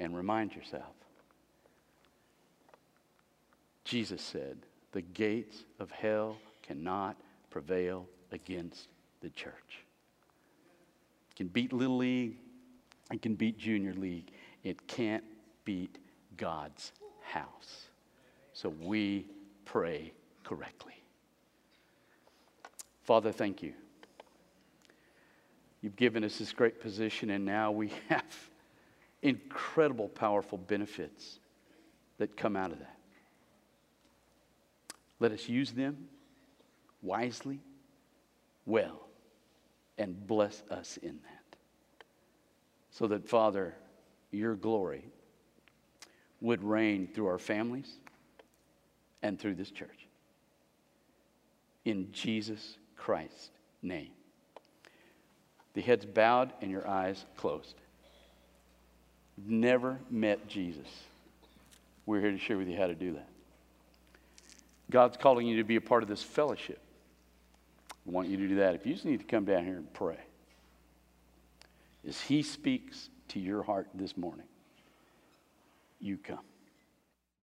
And 0.00 0.16
remind 0.16 0.54
yourself 0.54 0.94
Jesus 3.86 4.20
said, 4.20 4.58
The 4.92 5.00
gates 5.00 5.64
of 5.80 5.90
hell 5.90 6.36
cannot 6.62 7.16
prevail 7.50 8.06
against 8.32 8.88
the 9.22 9.30
church. 9.30 9.84
It 11.30 11.36
can 11.36 11.46
beat 11.46 11.72
Little 11.72 11.96
League, 11.96 12.36
it 13.12 13.22
can 13.22 13.34
beat 13.34 13.58
Junior 13.58 13.94
League. 13.94 14.30
It 14.64 14.88
can't 14.88 15.24
beat 15.64 15.98
God's 16.36 16.92
house. 17.22 17.86
So 18.52 18.72
we 18.80 19.26
pray 19.64 20.12
correctly. 20.42 20.94
Father, 23.04 23.30
thank 23.30 23.62
you. 23.62 23.74
You've 25.82 25.96
given 25.96 26.24
us 26.24 26.38
this 26.38 26.52
great 26.52 26.80
position, 26.80 27.30
and 27.30 27.44
now 27.44 27.70
we 27.70 27.92
have 28.08 28.24
incredible, 29.22 30.08
powerful 30.08 30.58
benefits 30.58 31.38
that 32.18 32.36
come 32.36 32.56
out 32.56 32.72
of 32.72 32.80
that. 32.80 32.95
Let 35.18 35.32
us 35.32 35.48
use 35.48 35.72
them 35.72 36.08
wisely, 37.02 37.60
well, 38.64 39.06
and 39.98 40.26
bless 40.26 40.62
us 40.70 40.98
in 40.98 41.18
that. 41.22 41.56
So 42.90 43.06
that, 43.08 43.28
Father, 43.28 43.74
your 44.30 44.54
glory 44.54 45.04
would 46.40 46.62
reign 46.62 47.08
through 47.14 47.26
our 47.26 47.38
families 47.38 47.90
and 49.22 49.38
through 49.38 49.54
this 49.54 49.70
church. 49.70 50.06
In 51.84 52.12
Jesus 52.12 52.78
Christ's 52.96 53.50
name. 53.82 54.10
The 55.74 55.82
heads 55.82 56.04
bowed 56.04 56.52
and 56.60 56.70
your 56.70 56.86
eyes 56.88 57.24
closed. 57.36 57.74
Never 59.46 59.98
met 60.10 60.48
Jesus. 60.48 60.88
We're 62.06 62.20
here 62.20 62.32
to 62.32 62.38
share 62.38 62.56
with 62.56 62.68
you 62.68 62.76
how 62.76 62.86
to 62.86 62.94
do 62.94 63.12
that. 63.12 63.28
God's 64.90 65.16
calling 65.16 65.46
you 65.46 65.56
to 65.56 65.64
be 65.64 65.76
a 65.76 65.80
part 65.80 66.02
of 66.02 66.08
this 66.08 66.22
fellowship. 66.22 66.80
I 68.06 68.10
want 68.10 68.28
you 68.28 68.36
to 68.36 68.48
do 68.48 68.56
that. 68.56 68.74
If 68.74 68.86
you 68.86 68.94
just 68.94 69.04
need 69.04 69.18
to 69.18 69.26
come 69.26 69.44
down 69.44 69.64
here 69.64 69.76
and 69.76 69.92
pray, 69.92 70.18
as 72.06 72.20
He 72.20 72.42
speaks 72.42 73.08
to 73.28 73.40
your 73.40 73.62
heart 73.62 73.88
this 73.94 74.16
morning, 74.16 74.46
you 76.00 76.16
come. 76.16 76.38